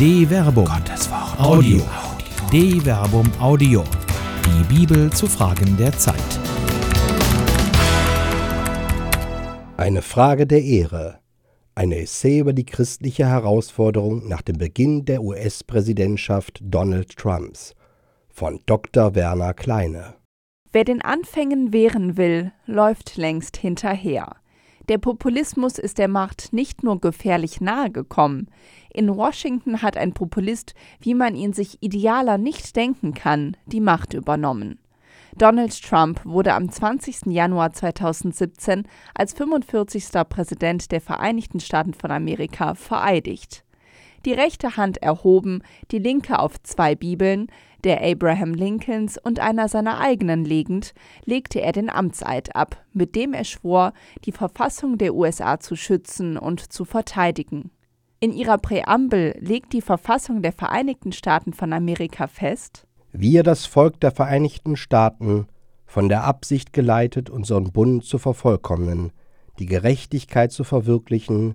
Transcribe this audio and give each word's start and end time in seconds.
De 0.00 0.24
Verbum. 0.26 0.64
Gottes 0.64 1.10
Wort. 1.10 1.38
Audio. 1.38 1.82
De 2.50 2.80
Verbum 2.80 3.30
Audio. 3.38 3.84
Die 4.46 4.74
Bibel 4.74 5.12
zu 5.12 5.26
Fragen 5.26 5.76
der 5.76 5.92
Zeit. 5.92 6.16
Eine 9.76 10.00
Frage 10.00 10.46
der 10.46 10.62
Ehre. 10.64 11.18
Eine 11.74 11.98
Essay 11.98 12.38
über 12.38 12.54
die 12.54 12.64
christliche 12.64 13.26
Herausforderung 13.26 14.26
nach 14.26 14.40
dem 14.40 14.56
Beginn 14.56 15.04
der 15.04 15.22
US-Präsidentschaft 15.22 16.60
Donald 16.62 17.14
Trumps 17.18 17.74
von 18.30 18.58
Dr. 18.64 19.14
Werner 19.14 19.52
Kleine. 19.52 20.14
Wer 20.72 20.84
den 20.84 21.02
Anfängen 21.02 21.74
wehren 21.74 22.16
will, 22.16 22.52
läuft 22.64 23.18
längst 23.18 23.58
hinterher. 23.58 24.36
Der 24.88 24.98
Populismus 24.98 25.78
ist 25.78 25.98
der 25.98 26.08
Macht 26.08 26.52
nicht 26.52 26.82
nur 26.82 27.00
gefährlich 27.00 27.60
nahe 27.60 27.90
gekommen. 27.90 28.48
In 28.92 29.16
Washington 29.16 29.82
hat 29.82 29.96
ein 29.96 30.12
Populist, 30.12 30.74
wie 31.00 31.14
man 31.14 31.34
ihn 31.34 31.52
sich 31.52 31.78
idealer 31.80 32.38
nicht 32.38 32.74
denken 32.76 33.14
kann, 33.14 33.56
die 33.66 33.80
Macht 33.80 34.14
übernommen. 34.14 34.78
Donald 35.36 35.80
Trump 35.82 36.24
wurde 36.24 36.54
am 36.54 36.70
20. 36.70 37.26
Januar 37.26 37.72
2017 37.72 38.84
als 39.14 39.32
45. 39.32 40.04
Präsident 40.28 40.90
der 40.90 41.00
Vereinigten 41.00 41.60
Staaten 41.60 41.94
von 41.94 42.10
Amerika 42.10 42.74
vereidigt 42.74 43.64
die 44.24 44.32
rechte 44.32 44.76
Hand 44.76 45.02
erhoben, 45.02 45.62
die 45.90 45.98
linke 45.98 46.38
auf 46.38 46.62
zwei 46.62 46.94
Bibeln, 46.94 47.46
der 47.84 48.02
Abraham 48.02 48.52
Lincolns 48.52 49.16
und 49.16 49.40
einer 49.40 49.68
seiner 49.68 49.98
eigenen 49.98 50.44
legend, 50.44 50.92
legte 51.24 51.62
er 51.62 51.72
den 51.72 51.88
Amtseid 51.88 52.54
ab, 52.54 52.84
mit 52.92 53.14
dem 53.14 53.32
er 53.32 53.44
schwor, 53.44 53.94
die 54.24 54.32
Verfassung 54.32 54.98
der 54.98 55.14
USA 55.14 55.58
zu 55.58 55.76
schützen 55.76 56.36
und 56.36 56.72
zu 56.72 56.84
verteidigen. 56.84 57.70
In 58.22 58.32
ihrer 58.32 58.58
Präambel 58.58 59.34
legt 59.40 59.72
die 59.72 59.80
Verfassung 59.80 60.42
der 60.42 60.52
Vereinigten 60.52 61.10
Staaten 61.10 61.54
von 61.54 61.72
Amerika 61.72 62.26
fest, 62.26 62.86
wir, 63.12 63.42
das 63.42 63.66
Volk 63.66 63.98
der 64.00 64.12
Vereinigten 64.12 64.76
Staaten, 64.76 65.46
von 65.86 66.08
der 66.08 66.24
Absicht 66.24 66.72
geleitet, 66.72 67.30
unseren 67.30 67.72
Bund 67.72 68.04
zu 68.04 68.18
vervollkommnen, 68.18 69.12
die 69.58 69.66
Gerechtigkeit 69.66 70.52
zu 70.52 70.64
verwirklichen, 70.64 71.54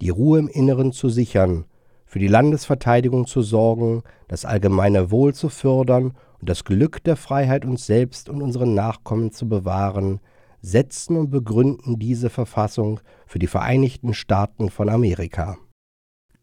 die 0.00 0.08
Ruhe 0.08 0.38
im 0.38 0.48
Inneren 0.48 0.92
zu 0.92 1.08
sichern 1.08 1.66
für 2.14 2.20
die 2.20 2.28
Landesverteidigung 2.28 3.26
zu 3.26 3.42
sorgen, 3.42 4.04
das 4.28 4.44
allgemeine 4.44 5.10
Wohl 5.10 5.34
zu 5.34 5.48
fördern 5.48 6.12
und 6.40 6.48
das 6.48 6.62
Glück 6.62 7.02
der 7.02 7.16
Freiheit 7.16 7.64
uns 7.64 7.86
selbst 7.86 8.28
und 8.28 8.40
unseren 8.40 8.72
Nachkommen 8.72 9.32
zu 9.32 9.48
bewahren, 9.48 10.20
setzen 10.60 11.16
und 11.16 11.30
begründen 11.30 11.98
diese 11.98 12.30
Verfassung 12.30 13.00
für 13.26 13.40
die 13.40 13.48
Vereinigten 13.48 14.14
Staaten 14.14 14.70
von 14.70 14.90
Amerika. 14.90 15.58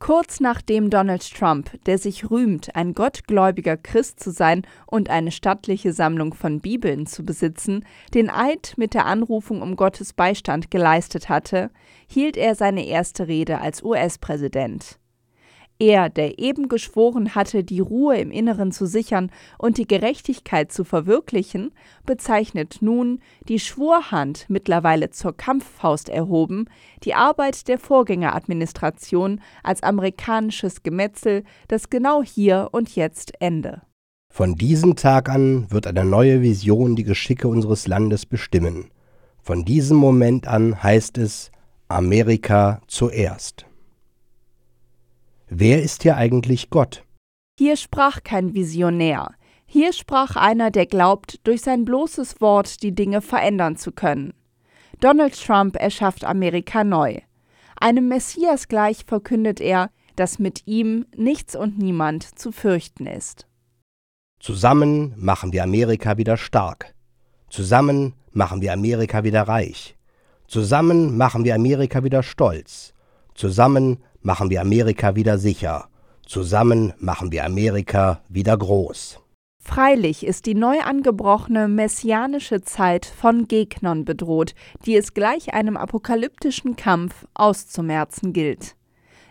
Kurz 0.02 0.40
nachdem 0.40 0.90
Donald 0.90 1.32
Trump, 1.32 1.70
der 1.86 2.00
sich 2.00 2.32
rühmt, 2.32 2.76
ein 2.76 2.96
gottgläubiger 2.96 3.78
Christ 3.78 4.20
zu 4.20 4.32
sein 4.32 4.64
und 4.88 5.12
eine 5.12 5.30
stattliche 5.30 5.94
Sammlung 5.94 6.34
von 6.34 6.60
Bibeln 6.60 7.06
zu 7.06 7.24
besitzen, 7.24 7.86
den 8.16 8.32
Eid 8.32 8.74
mit 8.78 8.96
der 8.96 9.06
Anrufung 9.06 9.62
um 9.62 9.76
Gottes 9.76 10.14
Beistand 10.14 10.72
geleistet 10.72 11.30
hatte, 11.30 11.70
hielt 12.08 12.36
er 12.36 12.56
seine 12.56 12.88
erste 12.88 13.28
Rede 13.28 13.62
als 13.62 13.84
US-Präsident. 13.84 14.98
Er, 15.82 16.10
der 16.10 16.38
eben 16.38 16.70
geschworen 16.70 17.34
hatte, 17.34 17.64
die 17.64 17.80
Ruhe 17.80 18.16
im 18.18 18.30
Inneren 18.30 18.72
zu 18.72 18.86
sichern 18.86 19.32
und 19.58 19.80
die 19.80 19.88
Gerechtigkeit 19.88 20.72
zu 20.72 20.84
verwirklichen, 20.84 21.72
bezeichnet 22.06 22.78
nun, 22.82 23.20
die 23.50 23.58
Schwurhand 23.58 24.46
mittlerweile 24.48 25.10
zur 25.10 25.36
Kampffaust 25.36 26.08
erhoben, 26.08 26.66
die 27.04 27.16
Arbeit 27.16 27.68
der 27.68 27.80
Vorgängeradministration 27.80 29.42
als 29.64 29.82
amerikanisches 29.82 30.84
Gemetzel, 30.84 31.44
das 31.68 31.90
genau 31.90 32.22
hier 32.22 32.70
und 32.74 32.96
jetzt 32.96 33.34
ende. 33.40 33.82
Von 34.32 34.54
diesem 34.54 34.96
Tag 34.96 35.30
an 35.30 35.66
wird 35.72 35.88
eine 35.88 36.06
neue 36.06 36.44
Vision 36.44 36.96
die 36.96 37.06
Geschicke 37.06 37.48
unseres 37.48 37.88
Landes 37.88 38.28
bestimmen. 38.28 38.92
Von 39.42 39.66
diesem 39.66 39.98
Moment 39.98 40.48
an 40.48 40.84
heißt 40.84 41.18
es 41.18 41.50
Amerika 41.88 42.82
zuerst. 42.86 43.66
Wer 45.54 45.84
ist 45.84 46.04
hier 46.04 46.16
eigentlich 46.16 46.70
Gott? 46.70 47.04
Hier 47.60 47.76
sprach 47.76 48.24
kein 48.24 48.54
Visionär. 48.54 49.32
Hier 49.66 49.92
sprach 49.92 50.38
einer, 50.38 50.72
der 50.72 50.86
glaubt, 50.86 51.46
durch 51.46 51.62
sein 51.62 51.84
bloßes 51.84 52.40
Wort 52.40 52.82
die 52.82 52.96
Dinge 52.96 53.20
verändern 53.20 53.76
zu 53.76 53.92
können. 53.92 54.34
Donald 55.02 55.38
Trump 55.38 55.76
erschafft 55.76 56.24
Amerika 56.24 56.86
neu. 56.86 57.20
Einem 57.78 58.08
Messias 58.08 58.70
gleich 58.70 59.04
verkündet 59.06 59.60
er, 59.60 59.90
dass 60.16 60.40
mit 60.40 60.66
ihm 60.68 61.06
nichts 61.18 61.54
und 61.58 61.78
niemand 61.78 62.40
zu 62.40 62.54
fürchten 62.54 63.06
ist. 63.06 63.46
Zusammen 64.40 65.14
machen 65.18 65.52
wir 65.52 65.64
Amerika 65.64 66.18
wieder 66.18 66.38
stark. 66.38 66.96
Zusammen 67.50 68.14
machen 68.32 68.62
wir 68.62 68.72
Amerika 68.72 69.26
wieder 69.26 69.42
reich. 69.42 69.98
Zusammen 70.48 71.18
machen 71.18 71.44
wir 71.44 71.56
Amerika 71.56 72.06
wieder 72.06 72.24
stolz. 72.24 72.94
Zusammen 73.36 73.98
machen 74.22 74.50
wir 74.50 74.62
Amerika 74.62 75.16
wieder 75.16 75.38
sicher. 75.38 75.88
Zusammen 76.26 76.94
machen 76.98 77.32
wir 77.32 77.46
Amerika 77.46 78.22
wieder 78.30 78.58
groß. 78.58 79.20
Freilich 79.64 80.26
ist 80.26 80.48
die 80.48 80.56
neu 80.56 80.80
angebrochene 80.80 81.68
messianische 81.68 82.62
Zeit 82.62 83.06
von 83.06 83.48
Gegnern 83.48 84.06
bedroht, 84.06 84.56
die 84.86 84.96
es 84.96 85.14
gleich 85.14 85.54
einem 85.54 85.78
apokalyptischen 85.78 86.76
Kampf 86.76 87.26
auszumerzen 87.36 88.34
gilt. 88.34 88.76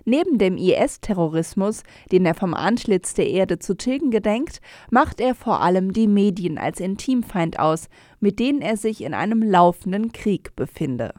Neben 0.04 0.38
dem 0.38 0.56
IS-Terrorismus, 0.56 1.82
den 2.10 2.24
er 2.24 2.34
vom 2.34 2.54
Antlitz 2.54 3.14
der 3.14 3.28
Erde 3.28 3.58
zu 3.58 3.76
tilgen 3.76 4.10
gedenkt, 4.10 4.60
macht 4.90 5.20
er 5.20 5.34
vor 5.34 5.60
allem 5.60 5.92
die 5.92 6.06
Medien 6.06 6.58
als 6.58 6.80
Intimfeind 6.80 7.58
aus, 7.58 7.88
mit 8.20 8.38
denen 8.38 8.62
er 8.62 8.76
sich 8.76 9.02
in 9.02 9.14
einem 9.14 9.42
laufenden 9.42 10.12
Krieg 10.12 10.54
befinde. 10.56 11.12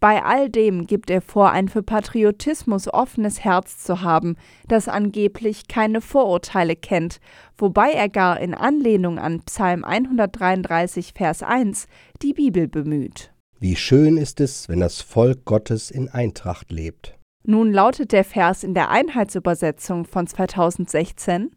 Bei 0.00 0.22
all 0.22 0.48
dem 0.48 0.86
gibt 0.86 1.10
er 1.10 1.20
vor, 1.20 1.50
ein 1.50 1.68
für 1.68 1.82
Patriotismus 1.82 2.92
offenes 2.92 3.42
Herz 3.42 3.78
zu 3.78 4.02
haben, 4.02 4.36
das 4.68 4.86
angeblich 4.86 5.66
keine 5.66 6.00
Vorurteile 6.00 6.76
kennt, 6.76 7.18
wobei 7.56 7.90
er 7.90 8.08
gar 8.08 8.38
in 8.38 8.54
Anlehnung 8.54 9.18
an 9.18 9.42
Psalm 9.42 9.84
133, 9.84 11.14
Vers 11.14 11.42
1 11.42 11.88
die 12.22 12.32
Bibel 12.32 12.68
bemüht. 12.68 13.32
Wie 13.58 13.74
schön 13.74 14.16
ist 14.18 14.40
es, 14.40 14.68
wenn 14.68 14.78
das 14.78 15.00
Volk 15.00 15.44
Gottes 15.44 15.90
in 15.90 16.08
Eintracht 16.08 16.70
lebt. 16.70 17.16
Nun 17.42 17.72
lautet 17.72 18.12
der 18.12 18.24
Vers 18.24 18.62
in 18.62 18.74
der 18.74 18.90
Einheitsübersetzung 18.90 20.04
von 20.04 20.28
2016 20.28 21.50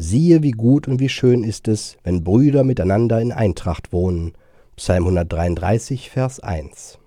Siehe, 0.00 0.44
wie 0.44 0.52
gut 0.52 0.86
und 0.86 1.00
wie 1.00 1.08
schön 1.08 1.42
ist 1.42 1.66
es, 1.66 1.96
wenn 2.04 2.22
Brüder 2.22 2.62
miteinander 2.62 3.20
in 3.20 3.32
Eintracht 3.32 3.92
wohnen. 3.92 4.34
Psalm 4.76 5.06
133, 5.08 6.10
Vers 6.10 6.38
1. 6.38 7.00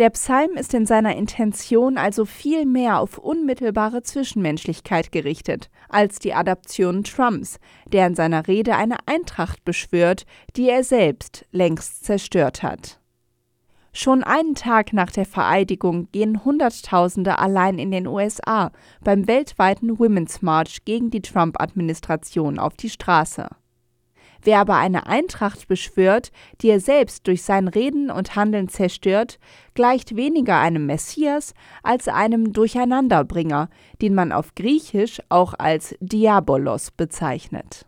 Der 0.00 0.08
Psalm 0.08 0.52
ist 0.52 0.72
in 0.72 0.86
seiner 0.86 1.14
Intention 1.14 1.98
also 1.98 2.24
viel 2.24 2.64
mehr 2.64 3.00
auf 3.00 3.18
unmittelbare 3.18 4.02
Zwischenmenschlichkeit 4.02 5.12
gerichtet 5.12 5.68
als 5.90 6.18
die 6.18 6.32
Adaption 6.32 7.04
Trumps, 7.04 7.58
der 7.84 8.06
in 8.06 8.14
seiner 8.14 8.48
Rede 8.48 8.76
eine 8.76 8.96
Eintracht 9.04 9.62
beschwört, 9.62 10.24
die 10.56 10.70
er 10.70 10.84
selbst 10.84 11.44
längst 11.52 12.02
zerstört 12.02 12.62
hat. 12.62 12.98
Schon 13.92 14.24
einen 14.24 14.54
Tag 14.54 14.94
nach 14.94 15.10
der 15.10 15.26
Vereidigung 15.26 16.08
gehen 16.12 16.46
Hunderttausende 16.46 17.38
allein 17.38 17.78
in 17.78 17.90
den 17.90 18.06
USA 18.06 18.72
beim 19.04 19.28
weltweiten 19.28 19.98
Women's 19.98 20.40
March 20.40 20.86
gegen 20.86 21.10
die 21.10 21.20
Trump-Administration 21.20 22.58
auf 22.58 22.72
die 22.72 22.88
Straße. 22.88 23.50
Wer 24.42 24.60
aber 24.60 24.76
eine 24.76 25.06
Eintracht 25.06 25.68
beschwört, 25.68 26.32
die 26.60 26.68
er 26.68 26.80
selbst 26.80 27.26
durch 27.26 27.42
sein 27.42 27.68
Reden 27.68 28.10
und 28.10 28.36
Handeln 28.36 28.68
zerstört, 28.68 29.38
gleicht 29.74 30.16
weniger 30.16 30.58
einem 30.58 30.86
Messias 30.86 31.54
als 31.82 32.08
einem 32.08 32.52
Durcheinanderbringer, 32.52 33.68
den 34.00 34.14
man 34.14 34.32
auf 34.32 34.54
Griechisch 34.54 35.20
auch 35.28 35.54
als 35.58 35.94
Diabolos 36.00 36.90
bezeichnet. 36.90 37.86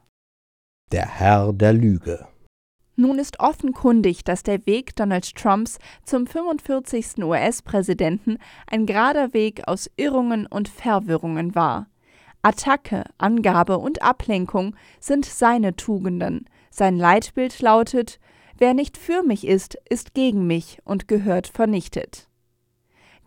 Der 0.92 1.06
Herr 1.06 1.52
der 1.52 1.72
Lüge. 1.72 2.26
Nun 2.94 3.18
ist 3.18 3.40
offenkundig, 3.40 4.22
dass 4.22 4.42
der 4.42 4.66
Weg 4.66 4.94
Donald 4.96 5.34
Trumps 5.34 5.78
zum 6.04 6.26
45. 6.26 7.24
US-Präsidenten 7.24 8.36
ein 8.66 8.84
gerader 8.84 9.32
Weg 9.32 9.66
aus 9.66 9.90
Irrungen 9.96 10.46
und 10.46 10.68
Verwirrungen 10.68 11.54
war. 11.54 11.86
Attacke, 12.42 13.04
Angabe 13.18 13.78
und 13.78 14.02
Ablenkung 14.02 14.74
sind 14.98 15.24
seine 15.24 15.76
Tugenden. 15.76 16.46
Sein 16.70 16.96
Leitbild 16.96 17.60
lautet 17.60 18.18
Wer 18.58 18.74
nicht 18.74 18.98
für 18.98 19.22
mich 19.22 19.46
ist, 19.46 19.76
ist 19.88 20.14
gegen 20.14 20.46
mich 20.46 20.78
und 20.84 21.08
gehört 21.08 21.46
vernichtet. 21.46 22.28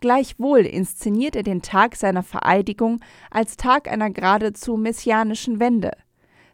Gleichwohl 0.00 0.60
inszeniert 0.60 1.36
er 1.36 1.42
den 1.42 1.62
Tag 1.62 1.96
seiner 1.96 2.22
Vereidigung 2.22 3.00
als 3.30 3.56
Tag 3.56 3.90
einer 3.90 4.10
geradezu 4.10 4.76
messianischen 4.76 5.58
Wende. 5.60 5.92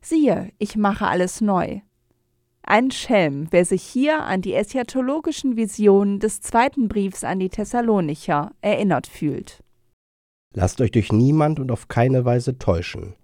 Siehe, 0.00 0.50
ich 0.58 0.76
mache 0.76 1.06
alles 1.06 1.40
neu. 1.40 1.80
Ein 2.62 2.92
Schelm, 2.92 3.48
wer 3.50 3.64
sich 3.64 3.82
hier 3.82 4.22
an 4.22 4.40
die 4.40 4.54
eschatologischen 4.54 5.56
Visionen 5.56 6.20
des 6.20 6.40
zweiten 6.40 6.86
Briefs 6.86 7.24
an 7.24 7.40
die 7.40 7.50
Thessalonicher 7.50 8.52
erinnert 8.60 9.08
fühlt. 9.08 9.61
Lasst 10.54 10.80
euch 10.80 10.90
durch 10.90 11.12
niemand 11.12 11.60
und 11.60 11.70
auf 11.70 11.88
keine 11.88 12.24
Weise 12.24 12.58
täuschen. 12.58 13.14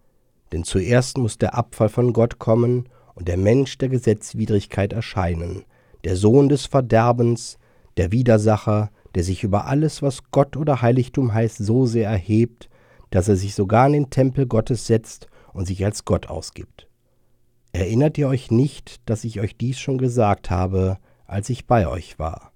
Denn 0.52 0.64
zuerst 0.64 1.19
muss 1.19 1.38
der 1.38 1.54
Abfall 1.54 1.88
von 1.88 2.12
Gott 2.12 2.38
kommen 2.38 2.88
und 3.14 3.28
der 3.28 3.36
Mensch 3.36 3.76
der 3.78 3.88
Gesetzwidrigkeit 3.88 4.92
erscheinen, 4.92 5.64
der 6.04 6.16
Sohn 6.16 6.48
des 6.48 6.66
Verderbens, 6.66 7.58
der 7.96 8.12
Widersacher, 8.12 8.90
der 9.14 9.25
sich 9.25 9.44
über 9.44 9.66
alles, 9.66 10.00
was 10.02 10.30
Gott 10.30 10.56
oder 10.56 10.80
Heiligtum 10.80 11.34
heißt, 11.34 11.58
so 11.58 11.86
sehr 11.86 12.08
erhebt, 12.08 12.69
dass 13.10 13.28
er 13.28 13.36
sich 13.36 13.54
sogar 13.54 13.86
in 13.86 13.92
den 13.92 14.10
Tempel 14.10 14.46
Gottes 14.46 14.86
setzt 14.86 15.26
und 15.52 15.66
sich 15.66 15.84
als 15.84 16.04
Gott 16.04 16.28
ausgibt. 16.28 16.88
Erinnert 17.72 18.16
ihr 18.19 18.28
euch 18.28 18.50
nicht, 18.50 19.08
dass 19.08 19.25
ich 19.25 19.40
euch 19.40 19.56
dies 19.56 19.78
schon 19.78 19.98
gesagt 19.98 20.50
habe, 20.50 20.98
als 21.26 21.50
ich 21.50 21.66
bei 21.66 21.86
euch 21.86 22.19
war? 22.19 22.52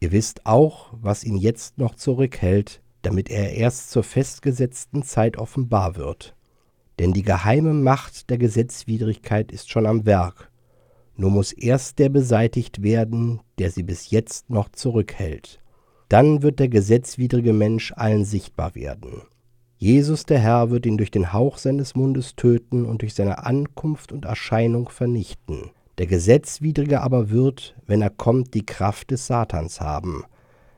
Ihr 0.00 0.12
wisst 0.12 0.46
auch, 0.46 0.88
was 0.92 1.24
ihn 1.24 1.36
jetzt 1.36 1.78
noch 1.78 1.94
zurückhält, 1.94 2.82
damit 3.06 3.30
er 3.30 3.52
erst 3.52 3.92
zur 3.92 4.02
festgesetzten 4.02 5.04
Zeit 5.04 5.36
offenbar 5.36 5.94
wird. 5.94 6.34
Denn 6.98 7.12
die 7.12 7.22
geheime 7.22 7.72
Macht 7.72 8.30
der 8.30 8.36
Gesetzwidrigkeit 8.36 9.52
ist 9.52 9.70
schon 9.70 9.86
am 9.86 10.06
Werk, 10.06 10.50
nur 11.14 11.30
muss 11.30 11.52
erst 11.52 12.00
der 12.00 12.08
beseitigt 12.08 12.82
werden, 12.82 13.42
der 13.60 13.70
sie 13.70 13.84
bis 13.84 14.10
jetzt 14.10 14.50
noch 14.50 14.70
zurückhält. 14.70 15.60
Dann 16.08 16.42
wird 16.42 16.58
der 16.58 16.68
gesetzwidrige 16.68 17.52
Mensch 17.52 17.92
allen 17.94 18.24
sichtbar 18.24 18.74
werden. 18.74 19.22
Jesus 19.78 20.26
der 20.26 20.40
Herr 20.40 20.70
wird 20.70 20.84
ihn 20.84 20.98
durch 20.98 21.12
den 21.12 21.32
Hauch 21.32 21.58
seines 21.58 21.94
Mundes 21.94 22.34
töten 22.34 22.84
und 22.84 23.02
durch 23.02 23.14
seine 23.14 23.46
Ankunft 23.46 24.10
und 24.10 24.24
Erscheinung 24.24 24.88
vernichten. 24.88 25.70
Der 25.98 26.08
Gesetzwidrige 26.08 27.02
aber 27.02 27.30
wird, 27.30 27.76
wenn 27.86 28.02
er 28.02 28.10
kommt, 28.10 28.54
die 28.54 28.66
Kraft 28.66 29.12
des 29.12 29.28
Satans 29.28 29.80
haben, 29.80 30.24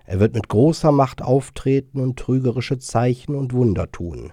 er 0.09 0.21
wird 0.21 0.33
mit 0.33 0.49
großer 0.49 0.91
Macht 0.91 1.21
auftreten 1.21 2.01
und 2.01 2.19
trügerische 2.19 2.79
Zeichen 2.79 3.35
und 3.35 3.53
Wunder 3.53 3.93
tun. 3.93 4.33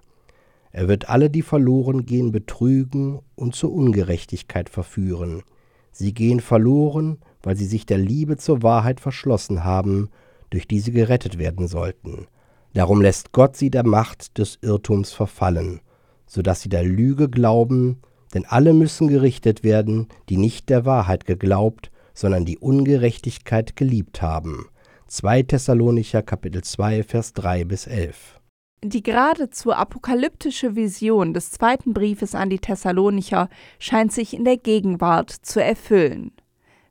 Er 0.71 0.87
wird 0.87 1.09
alle, 1.09 1.29
die 1.29 1.41
verloren 1.41 2.05
gehen, 2.05 2.31
betrügen 2.31 3.19
und 3.35 3.55
zur 3.55 3.73
Ungerechtigkeit 3.73 4.69
verführen. 4.69 5.43
Sie 5.91 6.13
gehen 6.13 6.39
verloren, 6.39 7.17
weil 7.43 7.57
sie 7.57 7.65
sich 7.65 7.85
der 7.85 7.97
Liebe 7.97 8.37
zur 8.37 8.63
Wahrheit 8.63 9.01
verschlossen 9.01 9.65
haben, 9.65 10.07
durch 10.49 10.65
die 10.65 10.79
sie 10.79 10.93
gerettet 10.93 11.37
werden 11.39 11.67
sollten. 11.67 12.27
Darum 12.73 13.01
lässt 13.01 13.33
Gott 13.33 13.57
sie 13.57 13.69
der 13.69 13.85
Macht 13.85 14.37
des 14.37 14.59
Irrtums 14.61 15.11
verfallen, 15.11 15.81
so 16.25 16.41
dass 16.41 16.61
sie 16.61 16.69
der 16.69 16.85
Lüge 16.85 17.27
glauben, 17.27 17.97
denn 18.33 18.45
alle 18.45 18.71
müssen 18.71 19.09
gerichtet 19.09 19.65
werden, 19.65 20.07
die 20.29 20.37
nicht 20.37 20.69
der 20.69 20.85
Wahrheit 20.85 21.25
geglaubt, 21.25 21.91
sondern 22.13 22.45
die 22.45 22.59
Ungerechtigkeit 22.59 23.75
geliebt 23.75 24.21
haben. 24.21 24.69
2 25.07 25.43
Thessalonicher 25.43 26.23
Kapitel 26.23 26.63
2 26.63 27.03
Vers 27.03 27.33
3 27.33 27.63
bis 27.65 27.85
11. 27.85 28.41
Die 28.83 29.03
geradezu 29.03 29.71
apokalyptische 29.71 30.75
Vision 30.75 31.31
des 31.31 31.51
zweiten 31.51 31.93
Briefes 31.93 32.33
an 32.33 32.49
die 32.49 32.57
Thessalonicher 32.57 33.49
scheint 33.77 34.11
sich 34.11 34.33
in 34.33 34.45
der 34.45 34.57
Gegenwart 34.57 35.29
zu 35.29 35.61
erfüllen. 35.61 36.31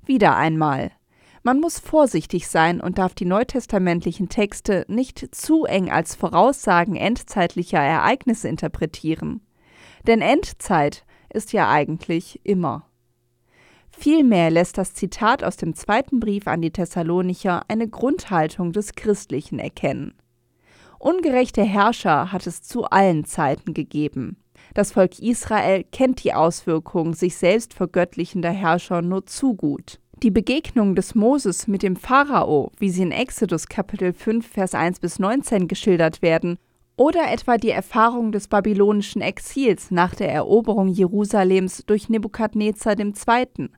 Wieder 0.06 0.36
einmal. 0.36 0.92
Man 1.42 1.58
muss 1.58 1.80
vorsichtig 1.80 2.46
sein 2.46 2.80
und 2.80 2.98
darf 2.98 3.14
die 3.14 3.24
neutestamentlichen 3.24 4.28
Texte 4.28 4.84
nicht 4.86 5.34
zu 5.34 5.64
eng 5.64 5.90
als 5.90 6.14
Voraussagen 6.14 6.94
endzeitlicher 6.94 7.80
Ereignisse 7.80 8.46
interpretieren. 8.46 9.40
Denn 10.06 10.20
Endzeit 10.20 11.04
ist 11.32 11.52
ja 11.52 11.68
eigentlich 11.68 12.40
immer. 12.44 12.86
Vielmehr 13.98 14.50
lässt 14.50 14.76
das 14.76 14.92
Zitat 14.92 15.42
aus 15.44 15.56
dem 15.56 15.74
zweiten 15.74 16.20
Brief 16.20 16.46
an 16.46 16.60
die 16.60 16.70
Thessalonicher 16.70 17.62
eine 17.68 17.88
Grundhaltung 17.88 18.72
des 18.72 18.94
Christlichen 18.94 19.58
erkennen. 19.58 20.14
Ungerechte 20.98 21.62
Herrscher 21.62 22.32
hat 22.32 22.46
es 22.46 22.62
zu 22.62 22.84
allen 22.84 23.24
Zeiten 23.24 23.72
gegeben. 23.72 24.36
Das 24.74 24.92
Volk 24.92 25.20
Israel 25.20 25.84
kennt 25.84 26.24
die 26.24 26.34
Auswirkungen 26.34 27.14
sich 27.14 27.36
selbst 27.36 27.74
vergöttlichender 27.74 28.50
Herrscher 28.50 29.02
nur 29.02 29.26
zu 29.26 29.54
gut. 29.54 30.00
Die 30.22 30.30
Begegnung 30.30 30.94
des 30.94 31.14
Moses 31.14 31.66
mit 31.66 31.82
dem 31.82 31.96
Pharao, 31.96 32.72
wie 32.78 32.90
sie 32.90 33.02
in 33.02 33.12
Exodus 33.12 33.68
Kapitel 33.68 34.12
5 34.12 34.46
Vers 34.46 34.74
1 34.74 35.00
bis 35.00 35.18
19 35.18 35.68
geschildert 35.68 36.22
werden, 36.22 36.58
oder 36.96 37.30
etwa 37.30 37.58
die 37.58 37.70
Erfahrung 37.70 38.32
des 38.32 38.48
babylonischen 38.48 39.20
Exils 39.20 39.90
nach 39.90 40.14
der 40.14 40.32
Eroberung 40.32 40.88
Jerusalems 40.88 41.84
durch 41.86 42.08
Nebukadnezar 42.08 42.98
II. 42.98 43.68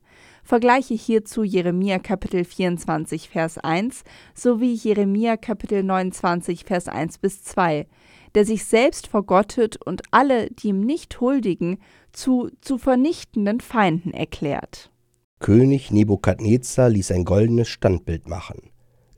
Vergleiche 0.47 0.95
hierzu 0.95 1.43
Jeremia 1.43 1.99
Kapitel 1.99 2.45
24 2.45 3.29
Vers 3.31 3.59
1 3.59 4.05
sowie 4.33 4.75
Jeremia 4.75 5.37
Kapitel 5.37 5.83
29 5.83 6.65
Vers 6.65 6.87
1 6.87 7.19
bis 7.19 7.43
2, 7.43 7.89
der 8.37 8.45
sich 8.45 8.65
selbst 8.65 9.09
vergottet 9.09 9.77
und 9.85 10.03
alle, 10.13 10.49
die 10.53 10.69
ihm 10.69 10.83
nicht 10.83 11.21
huldigen, 11.21 11.79
zu 12.13 12.49
zu 12.61 12.79
vernichtenden 12.79 13.59
Feinden 13.59 14.13
erklärt. 14.13 14.93
König 15.41 15.91
Nebukadnezar 15.91 16.91
ließ 16.91 17.11
ein 17.11 17.25
goldenes 17.25 17.67
Standbild 17.67 18.29
machen, 18.29 18.71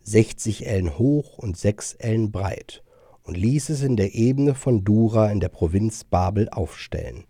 60 0.04 0.66
Ellen 0.66 0.98
hoch 0.98 1.36
und 1.36 1.58
6 1.58 1.92
Ellen 1.96 2.32
breit, 2.32 2.82
und 3.22 3.36
ließ 3.36 3.68
es 3.68 3.82
in 3.82 3.96
der 3.96 4.14
Ebene 4.14 4.54
von 4.54 4.82
Dura 4.82 5.30
in 5.30 5.40
der 5.40 5.50
Provinz 5.50 6.04
Babel 6.04 6.48
aufstellen. 6.48 7.26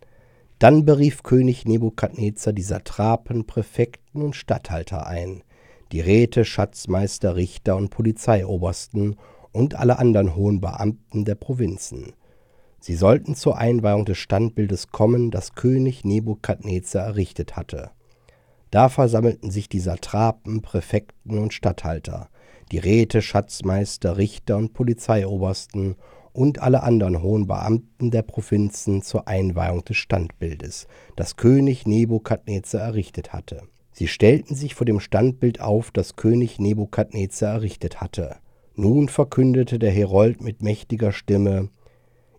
Dann 0.58 0.84
berief 0.84 1.22
König 1.22 1.66
Nebukadnezar 1.66 2.52
die 2.52 2.62
Satrapen, 2.62 3.46
Präfekten 3.46 4.22
und 4.22 4.34
Statthalter 4.34 5.06
ein, 5.06 5.44
die 5.93 6.00
Räte, 6.00 6.44
Schatzmeister, 6.44 7.37
Richter 7.37 7.76
und 7.76 7.90
Polizeiobersten 7.90 9.16
und 9.52 9.76
alle 9.76 9.99
anderen 9.99 10.34
hohen 10.34 10.60
Beamten 10.60 11.25
der 11.25 11.37
Provinzen. 11.37 12.12
Sie 12.81 12.94
sollten 12.94 13.34
zur 13.34 13.56
Einweihung 13.58 14.05
des 14.05 14.19
Standbildes 14.19 14.88
kommen, 14.88 15.31
das 15.31 15.55
König 15.55 16.05
Nebukadnezar 16.05 17.05
errichtet 17.05 17.56
hatte. 17.56 17.90
Da 18.70 18.88
versammelten 18.88 19.50
sich 19.50 19.69
die 19.69 19.81
Satrapen, 19.81 20.60
Präfekten 20.60 21.38
und 21.38 21.55
Statthalter, 21.55 22.28
die 22.70 22.78
Räte, 22.78 23.22
Schatzmeister, 23.22 24.19
Richter 24.19 24.56
und 24.56 24.75
Polizeiobersten 24.75 25.96
und 26.38 26.62
alle 26.62 26.85
anderen 26.85 27.20
hohen 27.20 27.49
Beamten 27.49 28.12
der 28.12 28.23
Provinzen 28.23 29.02
zur 29.02 29.26
Einweihung 29.26 29.85
des 29.85 29.96
Standbildes, 29.96 30.87
das 31.17 31.35
König 31.35 31.85
Nebukadnezar 31.85 32.81
errichtet 32.81 33.32
hatte. 33.32 33.62
Sie 33.90 34.06
stellten 34.06 34.55
sich 34.55 34.76
vor 34.76 34.85
dem 34.85 35.00
Standbild 35.00 35.61
auf, 35.61 35.90
das 35.90 36.14
König 36.14 36.61
Nebukadnezar 36.61 37.55
errichtet 37.55 38.00
hatte. 38.00 38.37
Nun 38.76 39.08
verkündete 39.08 39.81
der 39.81 39.90
Herold 39.90 40.40
mit 40.40 40.62
mächtiger 40.62 41.10
Stimme, 41.10 41.70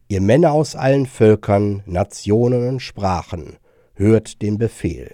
Ihr 0.08 0.22
Männer 0.22 0.54
aus 0.54 0.78
allen 0.78 1.06
Völkern, 1.06 1.84
Nationen 1.86 2.70
und 2.70 2.80
Sprachen, 2.80 3.58
hört 3.96 4.42
den 4.42 4.58
Befehl. 4.58 5.12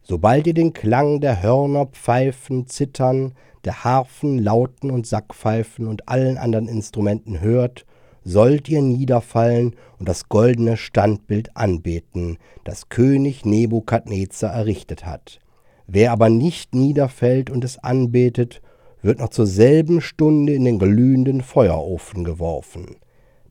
Sobald 0.00 0.46
ihr 0.46 0.54
den 0.54 0.72
Klang 0.72 1.20
der 1.20 1.42
Hörner, 1.42 1.84
Pfeifen, 1.84 2.66
Zittern, 2.66 3.34
der 3.64 3.84
Harfen, 3.84 4.38
Lauten 4.38 4.90
und 4.90 5.06
Sackpfeifen 5.06 5.86
und 5.86 6.08
allen 6.08 6.38
anderen 6.38 6.66
Instrumenten 6.66 7.40
hört, 7.40 7.84
sollt 8.24 8.68
ihr 8.68 8.82
niederfallen 8.82 9.76
und 9.98 10.08
das 10.08 10.28
goldene 10.28 10.76
Standbild 10.76 11.56
anbeten, 11.56 12.38
das 12.64 12.88
König 12.88 13.44
Nebukadnezar 13.44 14.52
errichtet 14.52 15.06
hat. 15.06 15.40
Wer 15.86 16.12
aber 16.12 16.28
nicht 16.30 16.74
niederfällt 16.74 17.50
und 17.50 17.64
es 17.64 17.78
anbetet, 17.78 18.62
wird 19.02 19.18
noch 19.18 19.30
zur 19.30 19.46
selben 19.46 20.00
Stunde 20.00 20.52
in 20.52 20.64
den 20.64 20.78
glühenden 20.78 21.40
Feuerofen 21.40 22.24
geworfen. 22.24 22.96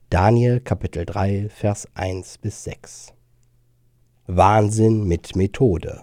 Daniel 0.10 0.60
Kapitel 0.60 1.06
3 1.06 1.50
Vers 1.50 1.88
1 1.94 2.40
bis 2.40 2.64
6 2.64 3.14
Wahnsinn 4.26 5.04
mit 5.04 5.36
Methode 5.36 6.02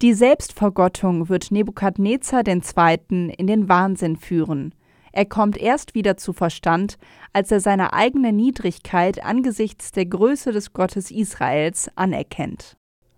Die 0.00 0.14
Selbstvergottung 0.14 1.28
wird 1.28 1.50
Nebukadnezar 1.50 2.44
II. 2.46 3.34
in 3.36 3.46
den 3.46 3.68
Wahnsinn 3.68 4.16
führen. 4.16 4.74
Er 5.12 5.26
kommt 5.26 5.58
erst 5.58 5.94
wieder 5.94 6.16
zu 6.16 6.32
Verstand, 6.32 6.98
als 7.32 7.50
er 7.50 7.60
seine 7.60 7.92
eigene 7.92 8.32
Niedrigkeit 8.32 9.22
angesichts 9.22 9.92
der 9.92 10.06
Größe 10.06 10.52
des 10.52 10.72
Gottes 10.72 11.10
Israels 11.10 11.90
anerkennt. 11.96 12.76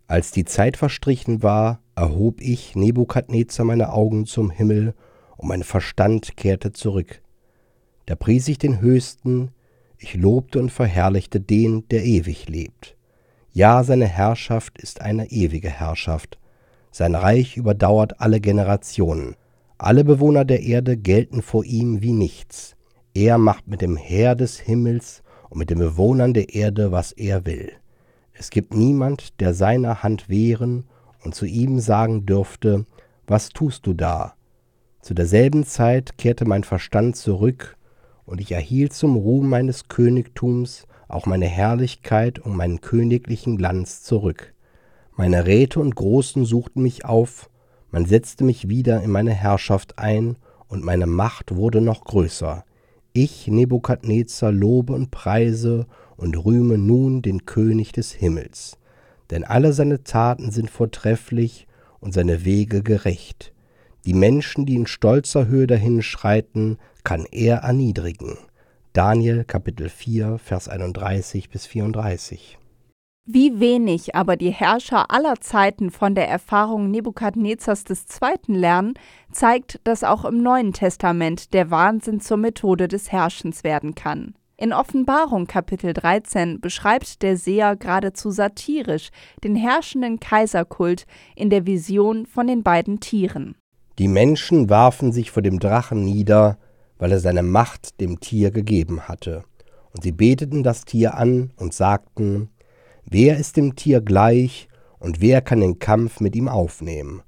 Als 0.09 0.33
die 0.33 0.45
Zeit 0.45 0.77
verstrichen 0.77 1.43
war, 1.43 1.81
erhob 1.95 2.41
ich 2.41 2.75
Nebukadnezar 2.75 3.65
meine 3.65 3.93
Augen 3.93 4.27
zum 4.27 4.51
Himmel, 4.51 4.95
und 5.37 5.49
mein 5.49 5.63
Verstand 5.63 6.37
kehrte 6.37 6.73
zurück. 6.73 7.23
Da 8.07 8.15
pries 8.15 8.49
ich 8.49 8.59
den 8.59 8.81
Höchsten, 8.81 9.51
ich 9.99 10.15
lobte 10.15 10.59
und 10.59 10.71
verherrlichte 10.71 11.41
den, 11.41 11.89
der 11.89 12.05
ewig 12.05 12.49
lebt. 12.49 12.97
Ja, 13.53 13.85
seine 13.85 14.07
Herrschaft 14.07 14.79
ist 14.79 15.01
eine 15.01 15.31
ewige 15.31 15.71
Herrschaft, 15.71 16.39
sein 16.91 17.15
Reich 17.15 17.57
überdauert 17.57 18.21
alle 18.21 18.41
Generationen. 18.41 19.37
Alle 19.79 20.05
Bewohner 20.05 20.45
der 20.45 20.63
Erde 20.63 20.97
gelten 20.97 21.43
vor 21.43 21.65
ihm 21.65 22.01
wie 22.01 22.13
nichts. 22.13 22.77
Er 23.13 23.39
macht 23.39 23.67
mit 23.67 23.81
dem 23.81 23.97
Heer 23.97 24.37
des 24.37 24.59
Himmels 24.59 25.23
und 25.51 25.59
mit 25.59 25.71
den 25.71 25.79
Bewohnern 25.79 26.33
der 26.33 26.55
Erde, 26.55 26.93
was 26.93 27.11
er 27.11 27.45
will. 27.45 27.73
Es 28.33 28.51
gibt 28.51 28.75
niemand, 28.75 29.41
der 29.41 29.53
seiner 29.53 30.03
Hand 30.03 30.29
wehren 30.29 30.85
und 31.25 31.35
zu 31.35 31.45
ihm 31.45 31.81
sagen 31.81 32.25
dürfte, 32.25 32.85
was 33.27 33.49
tust 33.49 33.87
du 33.87 33.95
da? 33.95 34.35
Zu 35.01 35.15
derselben 35.15 35.65
Zeit 35.65 36.19
kehrte 36.19 36.45
mein 36.45 36.65
Verstand 36.65 37.17
zurück, 37.17 37.77
und 38.27 38.41
ich 38.41 38.53
erhielt 38.53 38.93
zum 38.93 39.17
Ruhm 39.17 39.49
meines 39.49 39.89
Königtums 39.89 40.87
auch 41.09 41.27
meine 41.27 41.47
Herrlichkeit 41.47 42.39
und 42.39 42.57
meinen 42.57 42.81
königlichen 42.81 43.57
Glanz 43.57 44.03
zurück. 44.03 44.55
Meine 45.17 45.47
Räte 45.47 45.81
und 45.81 45.95
Großen 45.95 46.45
suchten 46.45 46.83
mich 46.83 47.05
auf, 47.05 47.51
man 47.95 48.07
setzte 48.07 48.43
mich 48.43 48.69
wieder 48.69 49.05
in 49.05 49.13
meine 49.13 49.31
Herrschaft 49.31 50.01
ein, 50.01 50.35
und 50.67 50.83
meine 50.83 51.07
Macht 51.07 51.55
wurde 51.55 51.81
noch 51.81 52.03
größer. 52.03 52.65
Ich, 53.13 53.47
Nebukadnezar, 53.47 54.51
lobe 54.51 54.95
und 54.95 55.13
preise 55.13 55.87
und 56.17 56.45
rühme 56.45 56.77
nun 56.77 57.23
den 57.23 57.47
König 57.47 57.93
des 57.93 58.11
Himmels. 58.11 58.79
Denn 59.31 59.45
alle 59.45 59.73
seine 59.73 60.03
Taten 60.03 60.51
sind 60.51 60.71
vortrefflich 60.71 61.69
und 62.01 62.13
seine 62.13 62.45
Wege 62.45 62.83
gerecht. 62.83 63.53
Die 64.07 64.15
Menschen, 64.15 64.67
die 64.67 64.75
in 64.75 64.89
stolzer 64.89 65.47
Höhe 65.47 65.69
dahinschreiten, 65.69 66.79
kann 67.05 67.27
er 67.31 67.59
erniedrigen. 67.59 68.39
Daniel 68.93 69.45
Kapitel 69.45 69.89
4, 69.89 70.39
Vers 70.39 70.69
31 70.69 71.49
bis 71.49 71.67
34. 71.67 72.59
Wie 73.27 73.59
wenig 73.59 74.15
aber 74.15 74.37
die 74.37 74.51
Herrscher 74.51 75.11
aller 75.11 75.41
Zeiten 75.41 75.91
von 75.91 76.15
der 76.15 76.29
Erfahrung 76.29 76.91
Nebukadnezars 76.91 77.85
II. 77.89 78.55
lernen, 78.55 78.93
zeigt, 79.33 79.81
dass 79.85 80.05
auch 80.05 80.27
im 80.27 80.43
Neuen 80.43 80.75
Testament 80.75 81.55
der 81.55 81.71
Wahnsinn 81.71 82.21
zur 82.21 82.37
Methode 82.37 82.87
des 82.87 83.11
Herrschens 83.13 83.65
werden 83.65 83.95
kann. 83.95 84.35
In 84.59 84.75
Offenbarung 84.75 85.47
Kapitel 85.47 85.95
13 85.95 86.61
beschreibt 86.61 87.23
der 87.23 87.39
Seher 87.39 87.77
geradezu 87.77 88.31
satirisch 88.31 89.09
den 89.43 89.57
herrschenden 89.57 90.21
Kaiserkult 90.21 91.07
in 91.35 91.49
der 91.49 91.65
Vision 91.65 92.27
von 92.27 92.47
den 92.47 92.63
beiden 92.63 93.01
Tieren. 93.01 93.57
Die 93.99 94.09
Menschen 94.09 94.69
warfen 94.69 95.13
sich 95.13 95.31
vor 95.31 95.43
dem 95.43 95.61
Drachen 95.61 96.05
nieder, 96.05 96.59
weil 96.99 97.11
er 97.11 97.21
seine 97.21 97.43
Macht 97.43 98.03
dem 98.03 98.21
Tier 98.21 98.51
gegeben 98.51 99.09
hatte. 99.09 99.45
Und 99.93 100.03
sie 100.03 100.13
beteten 100.13 100.63
das 100.63 100.85
Tier 100.85 101.15
an 101.15 101.53
und 101.57 101.73
sagten, 101.73 102.51
Wer 103.05 103.39
ist 103.39 103.57
dem 103.57 103.77
Tier 103.77 104.01
gleich 104.01 104.69
und 104.99 105.21
wer 105.21 105.41
kann 105.43 105.61
den 105.61 105.79
Kampf 105.79 106.21
mit 106.21 106.35
ihm 106.35 106.49
aufnehmen? 106.49 107.23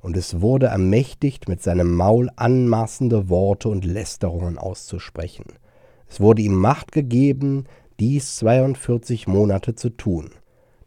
Und 0.00 0.16
es 0.16 0.40
wurde 0.40 0.66
ermächtigt, 0.66 1.48
mit 1.48 1.62
seinem 1.62 1.94
Maul 1.94 2.28
anmaßende 2.36 3.28
Worte 3.28 3.68
und 3.68 3.84
Lästerungen 3.84 4.58
auszusprechen. 4.58 5.44
Es 6.08 6.20
wurde 6.20 6.42
ihm 6.42 6.54
Macht 6.54 6.92
gegeben, 6.92 7.64
dies 8.00 8.36
42 8.36 9.28
Monate 9.28 9.74
zu 9.74 9.90
tun. 9.90 10.30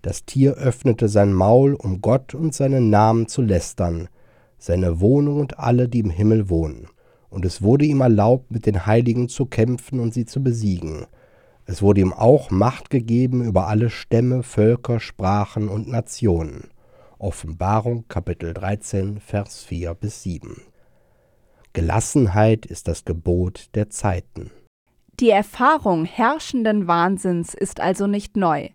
Das 0.02 0.26
Tier 0.26 0.54
öffnete 0.54 1.08
sein 1.08 1.34
Maul, 1.34 1.74
um 1.74 2.02
Gott 2.02 2.36
und 2.36 2.54
seinen 2.54 2.90
Namen 2.90 3.28
zu 3.28 3.42
lästern, 3.42 4.10
seine 4.58 5.00
Wohnung 5.00 5.40
und 5.40 5.60
alle, 5.60 5.90
die 5.90 6.00
im 6.00 6.10
Himmel 6.10 6.50
wohnen 6.50 6.88
und 7.36 7.44
es 7.44 7.62
wurde 7.62 7.84
ihm 7.84 8.00
erlaubt, 8.00 8.50
mit 8.50 8.66
den 8.66 8.86
Heiligen 8.86 9.28
zu 9.28 9.46
kämpfen 9.46 10.00
und 10.00 10.14
sie 10.14 10.26
zu 10.26 10.42
besiegen. 10.42 11.06
Es 11.68 11.82
wurde 11.82 12.02
ihm 12.02 12.14
auch 12.14 12.52
Macht 12.52 12.92
gegeben 12.92 13.44
über 13.44 13.68
alle 13.68 13.90
Stämme, 13.90 14.44
Völker, 14.44 15.00
Sprachen 15.00 15.68
und 15.68 15.88
Nationen. 15.88 16.70
Offenbarung 17.18 18.08
Kapitel 18.08 18.54
13, 18.54 19.20
Vers 19.20 19.64
4 19.64 19.96
bis 19.96 20.22
7. 20.22 20.62
Gelassenheit 21.74 22.68
ist 22.68 22.88
das 22.88 23.04
Gebot 23.04 23.70
der 23.74 23.90
Zeiten. 23.90 24.52
Die 25.20 25.32
Erfahrung 25.32 26.06
herrschenden 26.06 26.88
Wahnsinns 26.88 27.54
ist 27.54 27.80
also 27.80 28.06
nicht 28.06 28.38
neu. 28.38 28.70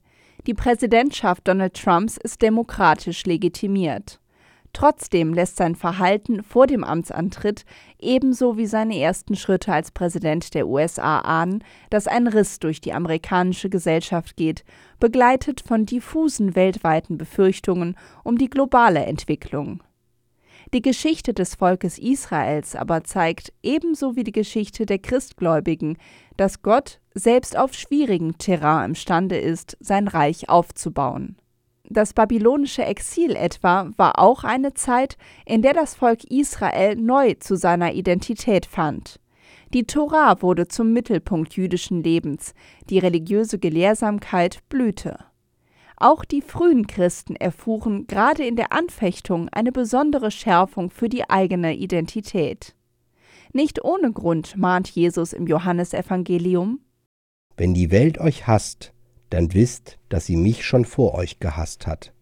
Die 0.46 0.54
Präsidentschaft 0.54 1.46
Donald 1.46 1.74
Trumps 1.74 2.16
ist 2.16 2.42
demokratisch 2.42 3.24
legitimiert. 3.24 4.20
Trotzdem 4.72 5.34
lässt 5.34 5.56
sein 5.56 5.74
Verhalten 5.74 6.42
vor 6.42 6.66
dem 6.66 6.84
Amtsantritt 6.84 7.64
ebenso 7.98 8.56
wie 8.56 8.66
seine 8.66 8.98
ersten 8.98 9.34
Schritte 9.34 9.72
als 9.72 9.90
Präsident 9.90 10.54
der 10.54 10.68
USA 10.68 11.18
ahnen, 11.20 11.64
dass 11.90 12.06
ein 12.06 12.28
Riss 12.28 12.60
durch 12.60 12.80
die 12.80 12.92
amerikanische 12.92 13.68
Gesellschaft 13.68 14.36
geht, 14.36 14.64
begleitet 15.00 15.60
von 15.60 15.86
diffusen 15.86 16.54
weltweiten 16.54 17.18
Befürchtungen 17.18 17.96
um 18.22 18.38
die 18.38 18.48
globale 18.48 19.04
Entwicklung. 19.04 19.82
Die 20.72 20.82
Geschichte 20.82 21.34
des 21.34 21.56
Volkes 21.56 21.98
Israels 21.98 22.76
aber 22.76 23.02
zeigt, 23.02 23.52
ebenso 23.62 24.14
wie 24.14 24.22
die 24.22 24.30
Geschichte 24.30 24.86
der 24.86 25.00
Christgläubigen, 25.00 25.98
dass 26.36 26.62
Gott 26.62 27.00
selbst 27.12 27.58
auf 27.58 27.74
schwierigem 27.74 28.38
Terrain 28.38 28.90
imstande 28.90 29.36
ist, 29.36 29.76
sein 29.80 30.06
Reich 30.06 30.48
aufzubauen. 30.48 31.36
Das 31.92 32.14
babylonische 32.14 32.84
Exil 32.84 33.34
etwa 33.34 33.90
war 33.96 34.20
auch 34.20 34.44
eine 34.44 34.74
Zeit, 34.74 35.16
in 35.44 35.60
der 35.60 35.74
das 35.74 35.96
Volk 35.96 36.22
Israel 36.30 36.94
neu 36.94 37.34
zu 37.34 37.56
seiner 37.56 37.94
Identität 37.94 38.64
fand. 38.64 39.18
Die 39.74 39.84
Tora 39.84 40.40
wurde 40.40 40.68
zum 40.68 40.92
Mittelpunkt 40.92 41.54
jüdischen 41.54 42.02
Lebens, 42.04 42.54
die 42.88 43.00
religiöse 43.00 43.58
Gelehrsamkeit 43.58 44.60
blühte. 44.68 45.18
Auch 45.96 46.24
die 46.24 46.42
frühen 46.42 46.86
Christen 46.86 47.34
erfuhren 47.34 48.06
gerade 48.06 48.44
in 48.46 48.54
der 48.54 48.72
Anfechtung 48.72 49.48
eine 49.48 49.72
besondere 49.72 50.30
Schärfung 50.30 50.90
für 50.90 51.08
die 51.08 51.28
eigene 51.28 51.74
Identität. 51.74 52.76
Nicht 53.52 53.84
ohne 53.84 54.12
Grund 54.12 54.56
mahnt 54.56 54.88
Jesus 54.88 55.32
im 55.32 55.48
Johannesevangelium 55.48 56.78
Wenn 57.56 57.74
die 57.74 57.90
Welt 57.90 58.18
euch 58.18 58.46
hasst, 58.46 58.92
dann 59.30 59.54
wisst, 59.54 59.98
dass 60.08 60.26
sie 60.26 60.36
mich 60.36 60.64
schon 60.64 60.84
vor 60.84 61.14
euch 61.14 61.40
gehasst 61.40 61.86
hat. 61.86 62.12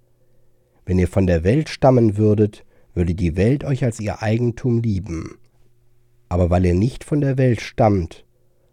Wenn 0.85 0.99
ihr 0.99 1.09
von 1.09 1.27
der 1.27 1.45
Welt 1.45 1.69
stammen 1.69 2.17
würdet, 2.17 2.65
würde 2.95 3.15
die 3.15 3.37
Welt 3.37 3.65
euch 3.65 3.85
als 3.85 4.01
ihr 4.01 4.23
Eigentum 4.23 4.79
lieben. 4.79 5.39
Aber 6.29 6.51
weil 6.51 6.65
ihr 6.65 6.75
nicht 6.75 7.05
von 7.05 7.21
der 7.21 7.39
Welt 7.39 7.61
stammt, 7.61 8.25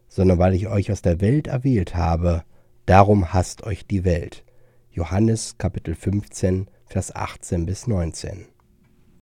sondern 0.08 0.38
weil 0.38 0.54
ich 0.54 0.68
euch 0.68 0.92
aus 0.92 1.02
der 1.02 1.22
Welt 1.22 1.48
erwählt 1.48 1.96
habe, 1.96 2.44
darum 2.86 3.34
hasst 3.34 3.64
euch 3.64 3.86
die 3.86 4.04
Welt. 4.04 4.44
Johannes 4.92 5.58
Kapitel 5.58 5.94
15, 5.94 6.70
Vers 6.86 7.14
18 7.14 7.66
bis 7.66 7.88
19. 7.88 8.46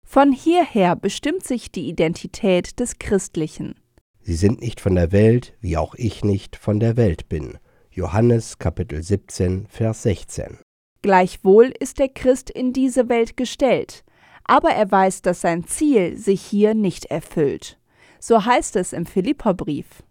Von 0.05 0.31
hierher 0.31 0.95
bestimmt 0.95 1.43
sich 1.43 1.71
die 1.71 1.89
Identität 1.89 2.79
des 2.79 2.97
Christlichen. 2.97 3.75
Sie 4.21 4.35
sind 4.35 4.61
nicht 4.61 4.79
von 4.79 4.95
der 4.95 5.11
Welt, 5.11 5.53
wie 5.59 5.77
auch 5.77 5.95
ich 5.95 6.23
nicht 6.23 6.55
von 6.55 6.79
der 6.79 6.97
Welt 6.97 7.29
bin. 7.29 7.57
Johannes 7.99 8.57
Kapitel 8.59 9.03
17, 9.03 9.67
Vers 9.67 10.03
16. 10.03 10.59
Gleichwohl 11.01 11.73
ist 11.81 11.99
der 11.99 12.07
Christ 12.07 12.49
in 12.49 12.71
diese 12.71 13.09
Welt 13.09 13.35
gestellt, 13.35 14.05
aber 14.45 14.69
er 14.69 14.89
weiß, 14.89 15.21
dass 15.21 15.41
sein 15.41 15.65
Ziel 15.65 16.15
sich 16.15 16.41
hier 16.41 16.75
nicht 16.75 17.07
erfüllt. 17.07 17.77
So 18.21 18.45
heißt 18.45 18.77
es 18.77 18.93
im 18.93 19.05
Philipperbrief. 19.05 20.01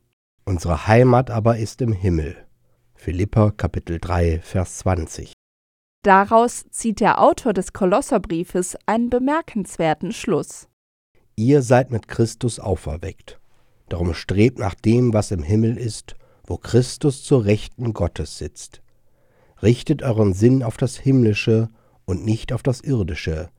Unsere 0.45 0.87
Heimat 0.87 1.31
aber 1.31 1.57
ist 1.57 1.81
im 1.81 1.93
Himmel. 1.93 2.37
Philipper 2.95 3.53
Kapitel 3.53 3.99
3, 3.99 4.41
Vers 4.41 4.77
20. 4.81 5.33
Daraus 6.03 6.67
zieht 6.69 7.01
der 7.01 7.23
Autor 7.23 7.55
des 7.55 7.73
Kolosserbriefes 7.73 8.77
einen 8.85 9.09
bemerkenswerten 9.09 10.13
Schluss. 10.13 10.69
Ihr 11.37 11.63
seid 11.63 11.91
mit 11.91 12.07
Christus 12.07 12.61
auferweckt. 12.61 13.41
Darum 13.89 14.13
strebt 14.13 14.59
nach 14.59 14.75
dem, 14.75 15.15
was 15.15 15.31
im 15.31 15.43
Himmel 15.43 15.79
ist 15.79 16.17
wo 16.49 16.57
Christus 16.57 17.23
zur 17.23 17.45
Rechten 17.45 17.93
Gottes 17.93 18.39
sitzt. 18.39 18.81
Richtet 19.63 20.03
euren 20.03 20.33
Sinn 20.33 20.63
auf 20.63 20.77
das 20.77 20.97
Himmlische 20.97 21.69
und 22.07 22.25
nicht 22.25 22.53
auf 22.53 22.63
das 22.63 22.81
Irdische, 22.81 23.51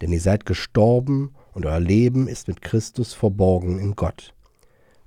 denn 0.00 0.12
ihr 0.12 0.20
seid 0.20 0.44
gestorben 0.44 1.34
und 1.52 1.64
euer 1.64 1.80
Leben 1.80 2.28
ist 2.28 2.48
mit 2.48 2.60
Christus 2.60 3.14
verborgen 3.14 3.78
in 3.78 3.94
Gott. 3.96 4.34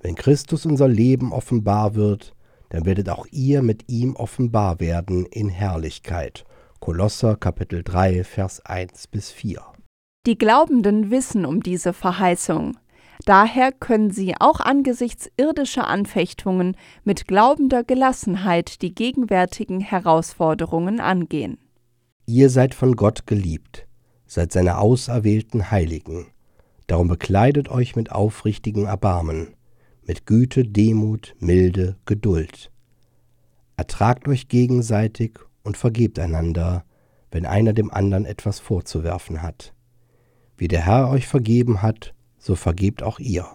Wenn 0.00 0.14
Christus 0.14 0.66
unser 0.66 0.88
Leben 0.88 1.32
offenbar 1.32 1.94
wird, 1.94 2.34
dann 2.70 2.84
werdet 2.84 3.08
auch 3.08 3.26
ihr 3.30 3.62
mit 3.62 3.88
ihm 3.88 4.16
offenbar 4.16 4.80
werden 4.80 5.26
in 5.26 5.48
Herrlichkeit. 5.48 6.44
Kolosser 6.80 7.36
Kapitel 7.36 7.82
3, 7.82 8.24
Vers 8.24 8.64
1 8.64 9.06
bis 9.08 9.30
4. 9.30 9.62
Die 10.26 10.36
Glaubenden 10.36 11.10
wissen 11.10 11.46
um 11.46 11.62
diese 11.62 11.92
Verheißung. 11.92 12.76
Daher 13.24 13.72
können 13.72 14.10
sie 14.10 14.34
auch 14.38 14.60
angesichts 14.60 15.30
irdischer 15.36 15.88
Anfechtungen 15.88 16.76
mit 17.04 17.26
glaubender 17.26 17.84
Gelassenheit 17.84 18.80
die 18.82 18.94
gegenwärtigen 18.94 19.80
Herausforderungen 19.80 21.00
angehen. 21.00 21.58
Ihr 22.26 22.50
seid 22.50 22.74
von 22.74 22.94
Gott 22.94 23.26
geliebt, 23.26 23.86
seid 24.26 24.52
seine 24.52 24.78
auserwählten 24.78 25.70
Heiligen. 25.70 26.26
Darum 26.86 27.08
bekleidet 27.08 27.68
euch 27.68 27.96
mit 27.96 28.12
aufrichtigen 28.12 28.86
Erbarmen, 28.86 29.54
mit 30.06 30.26
Güte, 30.26 30.64
Demut, 30.64 31.34
Milde, 31.38 31.96
Geduld. 32.06 32.70
Ertragt 33.76 34.26
euch 34.26 34.48
gegenseitig 34.48 35.38
und 35.62 35.76
vergebt 35.76 36.18
einander, 36.18 36.84
wenn 37.30 37.46
einer 37.46 37.72
dem 37.72 37.90
anderen 37.90 38.24
etwas 38.24 38.58
vorzuwerfen 38.58 39.42
hat. 39.42 39.74
Wie 40.56 40.68
der 40.68 40.86
Herr 40.86 41.10
euch 41.10 41.26
vergeben 41.26 41.82
hat, 41.82 42.14
so 42.38 42.54
vergebt 42.54 43.02
auch 43.02 43.18
ihr. 43.18 43.46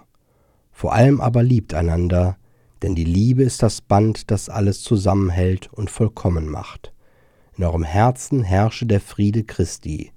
Vor 0.71 0.93
allem 0.93 1.21
aber 1.21 1.43
liebt 1.43 1.73
einander, 1.73 2.37
denn 2.81 2.95
die 2.95 3.03
Liebe 3.03 3.43
ist 3.43 3.63
das 3.63 3.81
Band, 3.81 4.29
das 4.31 4.49
alles 4.49 4.81
zusammenhält 4.81 5.71
und 5.71 5.89
vollkommen 5.89 6.49
macht. 6.49 6.93
In 7.57 7.63
eurem 7.63 7.83
Herzen 7.83 8.43
herrsche 8.43 8.85
der 8.85 8.99
Friede 8.99 9.43
Christi. 9.43 10.11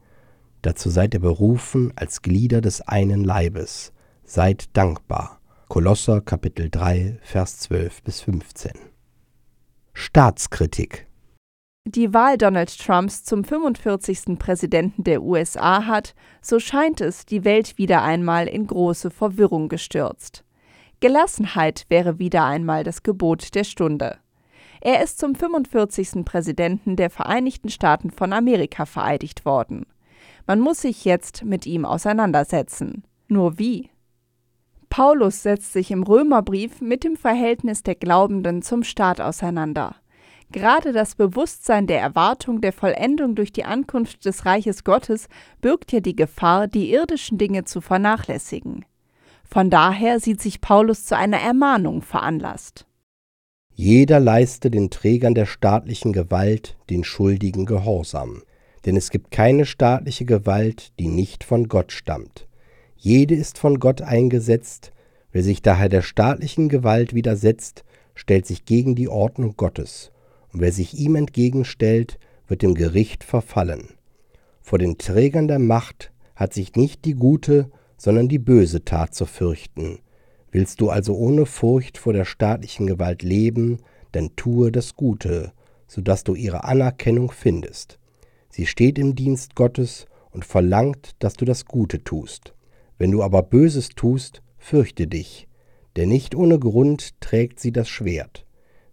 Dazu 0.63 0.91
seid 0.91 1.15
ihr 1.15 1.21
berufen 1.21 1.93
als 1.97 2.23
Glieder 2.23 2.61
des 2.61 2.81
einen 2.81 3.23
Leibes. 3.23 3.93
Seid 4.25 4.77
dankbar. 4.77 5.41
Kolosser 5.69 6.21
Kapitel 6.21 6.71
3, 6.71 7.19
Vers 7.23 7.59
12 7.59 8.03
bis 8.03 8.21
15. 8.23 8.73
Staatskritik 9.93 11.06
Die 11.89 12.13
Wahl 12.13 12.37
Donald 12.37 12.77
Trumps 12.81 13.23
zum 13.23 13.45
45. 13.45 14.41
Präsidenten 14.41 15.05
der 15.05 15.23
USA 15.23 15.87
hat, 15.87 16.17
so 16.43 16.59
scheint 16.59 17.01
es, 17.01 17.27
die 17.27 17.45
Welt 17.45 17.79
wieder 17.79 18.03
einmal 18.03 18.49
in 18.49 18.67
große 18.67 19.13
Verwirrung 19.13 19.69
gestürzt. 19.69 20.43
Gelassenheit 20.99 21.85
wäre 21.89 22.19
wieder 22.19 22.45
einmal 22.45 22.83
das 22.83 23.05
Gebot 23.05 23.55
der 23.55 23.63
Stunde. 23.63 24.19
Er 24.81 25.01
ist 25.01 25.21
zum 25.21 25.37
45. 25.37 26.25
Präsidenten 26.25 26.97
der 26.97 27.09
Vereinigten 27.09 27.69
Staaten 27.69 28.11
von 28.11 28.33
Amerika 28.33 28.85
vereidigt 28.85 29.45
worden. 29.45 29.87
Man 30.45 30.59
muss 30.59 30.81
sich 30.81 31.05
jetzt 31.05 31.45
mit 31.45 31.67
ihm 31.67 31.85
auseinandersetzen. 31.85 33.05
Nur 33.29 33.61
wie? 33.61 33.91
Paulus 34.89 35.45
setzt 35.45 35.73
sich 35.73 35.93
im 35.93 36.03
Römerbrief 36.03 36.81
mit 36.81 37.05
dem 37.05 37.17
Verhältnis 37.17 37.85
der 37.85 37.95
Glaubenden 37.95 38.63
zum 38.63 38.83
Staat 38.83 39.21
auseinander. 39.21 39.95
Gerade 40.53 40.93
das 40.93 41.17
Bewusstsein 41.17 41.87
der 41.87 42.01
Erwartung 42.01 42.61
der 42.61 42.73
Vollendung 42.73 43.35
durch 43.35 43.53
die 43.53 43.65
Ankunft 43.65 44.25
des 44.25 44.47
Reiches 44.47 44.85
Gottes 44.85 45.29
birgt 45.61 45.93
ja 45.93 46.01
die 46.01 46.17
Gefahr, 46.17 46.69
die 46.69 46.93
irdischen 46.93 47.37
Dinge 47.37 47.65
zu 47.65 47.81
vernachlässigen. 47.81 48.85
Von 49.45 49.71
daher 49.71 50.21
sieht 50.21 50.41
sich 50.41 50.61
Paulus 50.61 51.05
zu 51.05 51.17
einer 51.17 51.39
Ermahnung 51.39 52.03
veranlasst. 52.03 52.87
Jeder 53.75 54.21
leiste 54.21 54.71
den 54.71 54.91
Trägern 54.91 55.35
der 55.35 55.47
staatlichen 55.47 56.13
Gewalt 56.13 56.77
den 56.89 57.05
schuldigen 57.05 57.67
Gehorsam, 57.67 58.43
denn 58.87 58.97
es 58.97 59.11
gibt 59.11 59.31
keine 59.31 59.67
staatliche 59.67 60.25
Gewalt, 60.25 60.93
die 60.99 61.09
nicht 61.09 61.45
von 61.45 61.69
Gott 61.69 61.93
stammt. 61.93 62.47
Jede 62.97 63.35
ist 63.35 63.59
von 63.59 63.79
Gott 63.79 64.01
eingesetzt, 64.01 64.93
wer 65.31 65.43
sich 65.43 65.61
daher 65.61 65.91
der 65.91 66.03
staatlichen 66.03 66.69
Gewalt 66.69 67.15
widersetzt, 67.15 67.85
stellt 68.15 68.47
sich 68.47 68.65
gegen 68.65 68.95
die 68.95 69.09
Ordnung 69.09 69.55
Gottes, 69.57 70.11
und 70.57 70.63
wer 70.63 70.73
sich 70.73 70.99
ihm 70.99 71.17
entgegenstellt, 71.17 72.19
wird 72.49 72.63
dem 72.63 72.75
Gericht 72.75 73.25
verfallen. 73.25 73.91
Vor 74.63 74.79
den 74.79 74.97
Trägern 74.97 75.49
der 75.49 75.59
Macht 75.59 76.13
hat 76.35 76.55
sich 76.55 76.77
nicht 76.77 77.05
die 77.05 77.13
gute, 77.13 77.71
sondern 77.99 78.27
die 78.27 78.39
böse 78.39 78.83
Tat 78.83 79.15
zu 79.15 79.27
fürchten. 79.27 79.99
Willst 80.51 80.81
du 80.81 80.89
also 80.89 81.15
ohne 81.15 81.45
Furcht 81.45 81.99
vor 81.99 82.15
der 82.15 82.25
staatlichen 82.25 82.87
Gewalt 82.87 83.23
leben, 83.23 83.81
dann 84.13 84.35
tue 84.35 84.73
das 84.73 84.97
Gute, 84.97 85.53
so 85.89 86.01
dass 86.01 86.25
du 86.25 86.35
ihre 86.35 86.65
Anerkennung 86.65 87.31
findest. 87.31 87.99
Sie 88.49 88.65
steht 88.65 88.99
im 88.99 89.15
Dienst 89.15 89.57
Gottes 89.57 90.07
und 90.31 90.47
verlangt, 90.47 91.17
dass 91.19 91.35
du 91.35 91.45
das 91.45 91.67
Gute 91.67 92.03
tust. 92.03 92.55
Wenn 92.97 93.11
du 93.11 93.23
aber 93.23 93.43
Böses 93.43 93.91
tust, 93.91 94.41
fürchte 94.57 95.07
dich, 95.07 95.49
denn 95.97 96.09
nicht 96.09 96.35
ohne 96.35 96.59
Grund 96.59 97.21
trägt 97.21 97.61
sie 97.61 97.73
das 97.73 97.91
Schwert. 97.91 98.46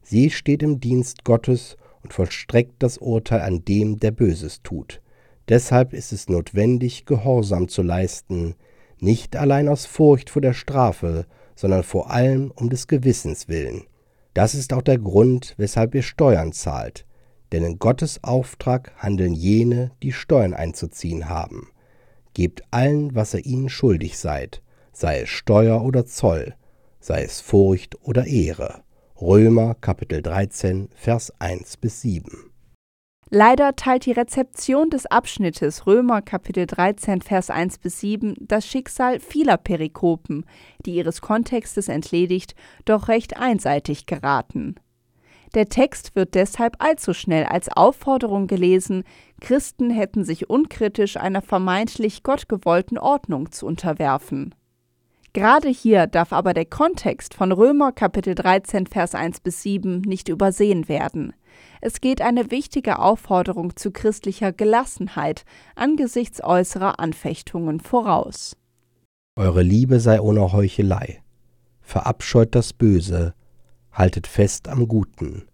Sie 0.03 0.29
steht 0.29 0.62
im 0.62 0.79
Dienst 0.79 1.24
Gottes 1.24 1.77
und 2.03 2.13
vollstreckt 2.13 2.75
das 2.83 2.98
Urteil 2.98 3.41
an 3.41 3.65
dem, 3.65 4.00
der 4.00 4.12
Böses 4.12 4.62
tut. 4.62 5.01
Deshalb 5.50 5.93
ist 5.93 6.13
es 6.13 6.29
notwendig, 6.29 7.05
Gehorsam 7.05 7.67
zu 7.67 7.81
leisten, 7.81 8.55
nicht 9.00 9.36
allein 9.36 9.67
aus 9.67 9.86
Furcht 9.86 10.29
vor 10.29 10.41
der 10.41 10.53
Strafe, 10.53 11.25
sondern 11.55 11.83
vor 11.83 12.12
allem 12.12 12.51
um 12.55 12.69
des 12.69 12.88
Gewissens 12.88 13.48
willen. 13.48 13.83
Das 14.33 14.55
ist 14.55 14.74
auch 14.74 14.81
der 14.81 14.98
Grund, 14.98 15.53
weshalb 15.57 15.93
ihr 15.95 16.01
Steuern 16.01 16.53
zahlt, 16.53 17.05
denn 17.51 17.63
in 17.63 17.79
Gottes 17.79 18.24
Auftrag 18.24 18.91
handeln 18.98 19.33
jene, 19.33 19.91
die 20.01 20.12
Steuern 20.12 20.53
einzuziehen 20.53 21.29
haben. 21.29 21.69
Gebt 22.33 22.63
allen, 22.72 23.13
was 23.13 23.33
ihr 23.33 23.45
ihnen 23.45 23.69
schuldig 23.69 24.17
seid, 24.17 24.63
sei 24.91 25.22
es 25.22 25.29
Steuer 25.29 25.83
oder 25.83 26.05
Zoll, 26.05 26.55
sei 27.00 27.24
es 27.24 27.41
Furcht 27.41 27.98
oder 28.01 28.25
Ehre. 28.25 28.81
Römer 29.25 29.75
Kapitel 29.80 30.22
13, 30.22 30.89
Vers 30.93 31.32
1 31.39 31.78
bis 31.78 32.02
7. 32.02 32.52
Leider 33.30 33.74
teilt 33.78 34.06
die 34.06 34.12
Rezeption 34.12 34.89
des 34.89 35.06
Abschnittes 35.06 35.88
Römer 35.88 36.21
Kapitel 36.21 36.67
13 36.67 37.21
Vers 37.21 37.50
1 37.50 37.78
bis 37.78 38.02
7 38.02 38.36
das 38.41 38.67
Schicksal 38.67 39.21
vieler 39.21 39.56
Perikopen, 39.56 40.45
die 40.86 40.95
ihres 40.95 41.21
Kontextes 41.21 41.88
entledigt, 41.88 42.54
doch 42.84 43.08
recht 43.08 43.38
einseitig 43.38 44.08
geraten. 44.08 44.76
Der 45.54 45.69
Text 45.69 46.17
wird 46.17 46.36
deshalb 46.36 46.84
allzu 46.84 47.13
schnell 47.13 47.45
als 47.45 47.69
Aufforderung 47.69 48.47
gelesen, 48.47 49.06
Christen 49.39 49.89
hätten 49.89 50.26
sich 50.26 50.50
unkritisch 50.50 51.15
einer 51.15 51.41
vermeintlich 51.41 52.24
gottgewollten 52.24 52.97
Ordnung 52.97 53.54
zu 53.54 53.67
unterwerfen. 53.67 54.54
Gerade 55.34 55.69
hier 55.69 56.06
darf 56.06 56.32
aber 56.32 56.54
der 56.54 56.65
Kontext 56.65 57.34
von 57.34 57.52
Römer 57.52 57.91
Kapitel 57.91 58.36
13 58.36 58.86
Vers 58.86 59.15
1 59.15 59.39
bis 59.39 59.63
7 59.63 60.02
nicht 60.02 60.30
übersehen 60.30 60.88
werden. 60.88 61.34
Es 61.82 62.02
geht 62.02 62.22
eine 62.22 62.52
wichtige 62.52 63.00
Aufforderung 63.00 63.76
zu 63.76 63.89
christlicher 63.89 64.52
Gelassenheit 64.52 65.43
angesichts 65.76 66.43
äußerer 66.43 67.00
Anfechtungen 67.00 67.80
voraus. 67.80 68.56
Eure 69.36 69.63
Liebe 69.63 70.00
sei 70.00 70.22
ohne 70.22 70.54
Heuchelei. 70.54 71.24
Verabscheut 71.82 72.54
das 72.54 72.72
Böse, 72.72 73.34
haltet 73.91 74.28
fest 74.28 74.67
am 74.67 74.88
Guten. 74.88 75.48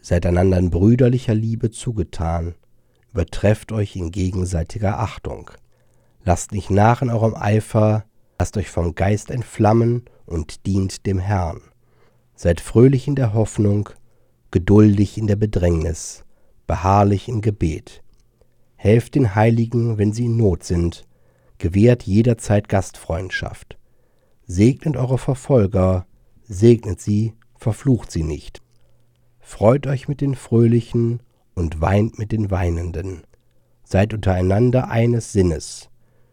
Seid 0.00 0.26
einander 0.26 0.58
in 0.58 0.70
brüderlicher 0.70 1.34
Liebe 1.34 1.70
zugetan, 1.70 2.56
übertrefft 3.12 3.70
euch 3.70 3.94
in 3.94 4.10
gegenseitiger 4.10 4.98
Achtung. 4.98 5.52
Lasst 6.24 6.50
nicht 6.50 6.70
nach 6.70 7.00
in 7.00 7.10
eurem 7.10 7.36
Eifer, 7.36 8.04
lasst 8.38 8.56
euch 8.56 8.70
vom 8.70 8.94
Geist 8.94 9.30
entflammen 9.30 10.04
und 10.24 10.66
dient 10.66 11.06
dem 11.06 11.18
Herrn. 11.18 11.60
Seid 12.34 12.60
fröhlich 12.60 13.08
in 13.08 13.16
der 13.16 13.34
Hoffnung, 13.34 13.90
geduldig 14.50 15.18
in 15.18 15.26
der 15.26 15.36
Bedrängnis, 15.36 16.24
beharrlich 16.66 17.28
im 17.28 17.40
Gebet. 17.40 18.02
Helft 18.76 19.16
den 19.16 19.34
Heiligen, 19.34 19.98
wenn 19.98 20.12
sie 20.12 20.26
in 20.26 20.36
Not 20.36 20.62
sind, 20.62 21.04
gewährt 21.58 22.04
jederzeit 22.04 22.68
Gastfreundschaft. 22.68 23.76
Segnet 24.46 24.96
eure 24.96 25.18
Verfolger, 25.18 26.06
segnet 26.44 27.00
sie, 27.00 27.34
verflucht 27.56 28.12
sie 28.12 28.22
nicht. 28.22 28.62
Freut 29.40 29.86
euch 29.86 30.06
mit 30.06 30.20
den 30.20 30.36
Fröhlichen 30.36 31.20
und 31.54 31.80
weint 31.80 32.18
mit 32.18 32.30
den 32.30 32.50
Weinenden. 32.50 33.22
Seid 33.82 34.14
untereinander 34.14 34.90
eines 34.90 35.32
Sinnes. 35.32 35.90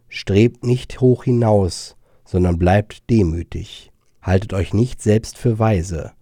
Strebt 0.07 0.63
nicht 0.65 1.01
hoch 1.01 1.23
hinaus, 1.23 1.95
sondern 2.25 2.57
bleibt 2.57 3.09
demütig. 3.09 3.91
Haltet 4.21 4.53
euch 4.53 4.73
nicht 4.73 5.01
selbst 5.01 5.37
für 5.37 5.59
weise. 5.59 6.13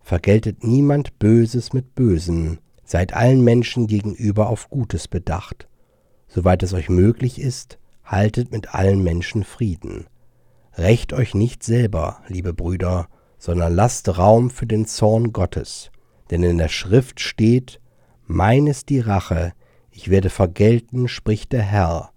Vergeltet 0.00 0.64
niemand 0.64 1.18
Böses 1.18 1.72
mit 1.72 1.94
Bösen. 1.94 2.58
Seid 2.84 3.14
allen 3.14 3.42
Menschen 3.42 3.86
gegenüber 3.86 4.48
auf 4.48 4.70
Gutes 4.70 5.08
bedacht. 5.08 5.68
Soweit 6.28 6.62
es 6.62 6.72
euch 6.72 6.88
möglich 6.88 7.40
ist, 7.40 7.78
haltet 8.04 8.52
mit 8.52 8.74
allen 8.74 9.02
Menschen 9.02 9.44
Frieden. 9.44 10.06
Rächt 10.76 11.12
euch 11.12 11.34
nicht 11.34 11.62
selber, 11.62 12.22
liebe 12.28 12.52
Brüder, 12.52 13.08
sondern 13.38 13.74
lasst 13.74 14.18
Raum 14.18 14.50
für 14.50 14.66
den 14.66 14.86
Zorn 14.86 15.32
Gottes. 15.32 15.90
Denn 16.30 16.42
in 16.42 16.58
der 16.58 16.68
Schrift 16.68 17.20
steht, 17.20 17.80
Mein 18.26 18.66
ist 18.66 18.88
die 18.88 19.00
Rache, 19.00 19.52
ich 19.90 20.10
werde 20.10 20.30
vergelten, 20.30 21.08
spricht 21.08 21.52
der 21.52 21.62
Herr. 21.62 22.12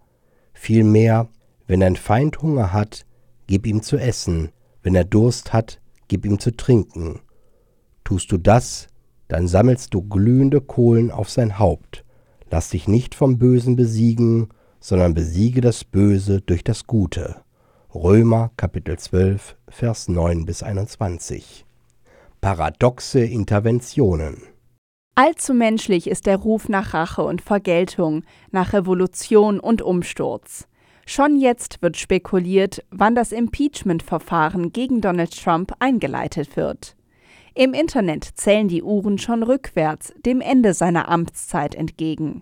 Vielmehr, 0.62 1.30
wenn 1.68 1.82
ein 1.82 1.96
Feind 1.96 2.42
Hunger 2.42 2.74
hat, 2.74 3.06
gib 3.48 3.66
ihm 3.66 3.82
zu 3.82 3.96
essen, 3.96 4.50
wenn 4.84 4.94
er 4.94 5.06
Durst 5.06 5.54
hat, 5.54 5.80
gib 6.10 6.26
ihm 6.26 6.38
zu 6.38 6.52
trinken. 6.52 7.22
Tust 8.04 8.30
du 8.30 8.38
das, 8.38 8.88
dann 9.30 9.48
sammelst 9.48 9.94
du 9.94 10.02
glühende 10.02 10.60
Kohlen 10.60 11.12
auf 11.12 11.30
sein 11.30 11.60
Haupt. 11.60 12.04
Lass 12.52 12.72
dich 12.72 12.90
nicht 12.90 13.16
vom 13.16 13.38
Bösen 13.38 13.78
besiegen, 13.78 14.50
sondern 14.82 15.14
besiege 15.14 15.62
das 15.62 15.86
Böse 15.86 16.42
durch 16.42 16.66
das 16.66 16.86
Gute. 16.88 17.38
Römer 17.96 18.52
Kapitel 18.58 19.00
12, 19.00 19.56
Vers 19.70 20.10
9 20.10 20.46
bis 20.46 20.62
21. 20.62 21.66
Paradoxe 22.42 23.22
Interventionen. 23.22 24.49
Allzu 25.22 25.54
menschlich 25.54 26.08
ist 26.08 26.28
der 26.28 26.38
Ruf 26.38 26.70
nach 26.70 26.94
Rache 26.94 27.24
und 27.24 27.42
Vergeltung, 27.42 28.24
nach 28.52 28.72
Revolution 28.72 29.60
und 29.60 29.82
Umsturz. 29.82 30.66
Schon 31.06 31.36
jetzt 31.36 31.82
wird 31.82 31.98
spekuliert, 31.98 32.86
wann 32.90 33.16
das 33.16 33.34
Impeachment-Verfahren 33.34 34.72
gegen 34.72 35.02
Donald 35.02 35.38
Trump 35.38 35.74
eingeleitet 35.80 36.56
wird. 36.56 36.96
Im 37.54 37.74
Internet 37.74 38.30
zählen 38.36 38.70
die 38.70 38.82
Uhren 38.82 39.18
schon 39.18 39.44
rückwärts 39.44 40.14
dem 40.26 40.40
Ende 40.40 40.74
seiner 40.74 41.10
Amtszeit 41.10 41.76
entgegen. 41.76 42.42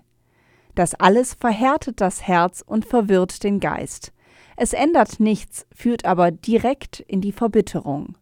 Das 0.75 0.93
alles 0.93 1.33
verhärtet 1.33 1.99
das 1.99 2.27
Herz 2.27 2.63
und 2.63 2.85
verwirrt 2.85 3.43
den 3.43 3.59
Geist. 3.59 4.13
Es 4.55 4.73
ändert 4.73 5.19
nichts, 5.19 5.65
führt 5.75 6.05
aber 6.05 6.29
direkt 6.29 6.99
in 6.99 7.21
die 7.21 7.31
Verbitterung. 7.31 8.17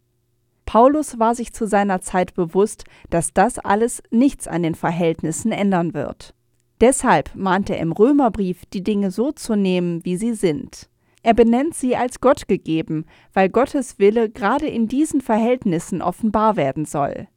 Paulus 0.66 1.20
war 1.20 1.36
sich 1.36 1.54
zu 1.54 1.68
seiner 1.68 2.02
Zeit 2.02 2.34
bewusst, 2.34 2.86
dass 3.10 3.34
das 3.34 3.60
alles 3.60 4.02
nichts 4.12 4.48
an 4.48 4.64
den 4.64 4.76
Verhältnissen 4.76 5.52
ändern 5.52 5.94
wird. 5.94 6.34
Deshalb 6.82 7.34
mahnt 7.36 7.70
er 7.70 7.80
im 7.80 7.92
Römerbrief, 7.92 8.66
die 8.74 8.84
Dinge 8.84 9.12
so 9.12 9.32
zu 9.32 9.56
nehmen, 9.56 10.04
wie 10.04 10.18
sie 10.18 10.34
sind. 10.34 10.90
Er 11.24 11.34
benennt 11.34 11.74
sie 11.74 11.96
als 11.96 12.20
Gott 12.20 12.48
gegeben, 12.48 13.06
weil 13.34 13.50
Gottes 13.50 13.98
Wille 13.98 14.30
gerade 14.30 14.68
in 14.68 14.88
diesen 14.88 15.22
Verhältnissen 15.22 16.02
offenbar 16.02 16.56
werden 16.56 16.86
soll. 16.86 17.28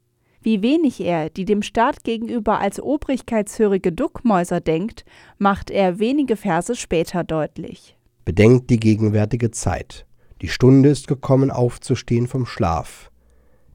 Wie 0.42 0.62
wenig 0.62 1.00
er 1.00 1.30
die 1.30 1.44
dem 1.44 1.62
Staat 1.62 2.04
gegenüber 2.04 2.60
als 2.60 2.80
obrigkeitshörige 2.80 3.92
Duckmäuser 3.92 4.60
denkt, 4.60 5.04
macht 5.38 5.70
er 5.70 5.98
wenige 5.98 6.36
Verse 6.36 6.76
später 6.76 7.24
deutlich. 7.24 7.96
Bedenkt 8.24 8.70
die 8.70 8.78
gegenwärtige 8.78 9.50
Zeit. 9.50 10.06
Die 10.42 10.48
Stunde 10.48 10.90
ist 10.90 11.08
gekommen, 11.08 11.50
aufzustehen 11.50 12.26
vom 12.26 12.46
Schlaf. 12.46 13.10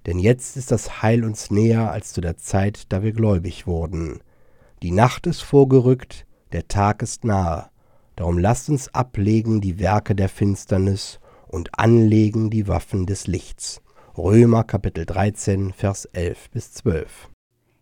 Denn 0.05 0.19
jetzt 0.19 0.57
ist 0.57 0.71
das 0.71 1.01
Heil 1.01 1.23
uns 1.23 1.49
näher 1.49 1.91
als 1.91 2.13
zu 2.13 2.21
der 2.21 2.37
Zeit, 2.37 2.91
da 2.91 3.03
wir 3.03 3.13
gläubig 3.13 3.67
wurden. 3.67 4.19
Die 4.81 4.91
Nacht 4.91 5.27
ist 5.27 5.41
vorgerückt, 5.41 6.25
der 6.51 6.67
Tag 6.67 7.01
ist 7.01 7.23
nahe. 7.23 7.69
Darum 8.15 8.37
lasst 8.37 8.69
uns 8.69 8.93
ablegen 8.93 9.61
die 9.61 9.79
Werke 9.79 10.13
der 10.13 10.29
Finsternis 10.29 11.19
und 11.47 11.79
anlegen 11.79 12.49
die 12.49 12.67
Waffen 12.67 13.05
des 13.05 13.27
Lichts. 13.27 13.81
Römer 14.17 14.63
Kapitel 14.63 15.05
13, 15.05 15.73
Vers 15.73 16.05
11 16.05 16.51
bis 16.51 16.73
12. 16.73 17.29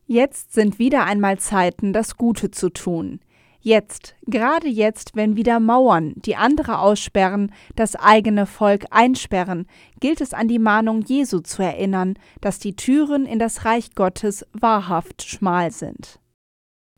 Jetzt 0.06 0.54
sind 0.54 0.80
wieder 0.80 1.06
einmal 1.06 1.40
Zeiten, 1.40 1.92
das 1.92 2.18
Gute 2.18 2.52
zu 2.52 2.70
tun. 2.70 3.20
Jetzt, 3.64 4.16
gerade 4.26 4.68
jetzt, 4.68 5.16
wenn 5.16 5.36
wieder 5.36 5.60
Mauern, 5.60 6.14
die 6.16 6.36
andere 6.36 6.80
aussperren, 6.80 7.52
das 7.76 7.96
eigene 7.96 8.48
Volk 8.48 8.86
einsperren, 8.90 9.68
gilt 10.00 10.20
es 10.20 10.34
an 10.34 10.48
die 10.48 10.58
Mahnung 10.58 11.04
Jesu 11.04 11.42
zu 11.42 11.62
erinnern, 11.62 12.16
dass 12.42 12.58
die 12.58 12.76
Türen 12.76 13.28
in 13.28 13.38
das 13.38 13.64
Reich 13.64 13.94
Gottes 13.94 14.48
wahrhaft 14.54 15.22
schmal 15.22 15.72
sind. 15.72 16.20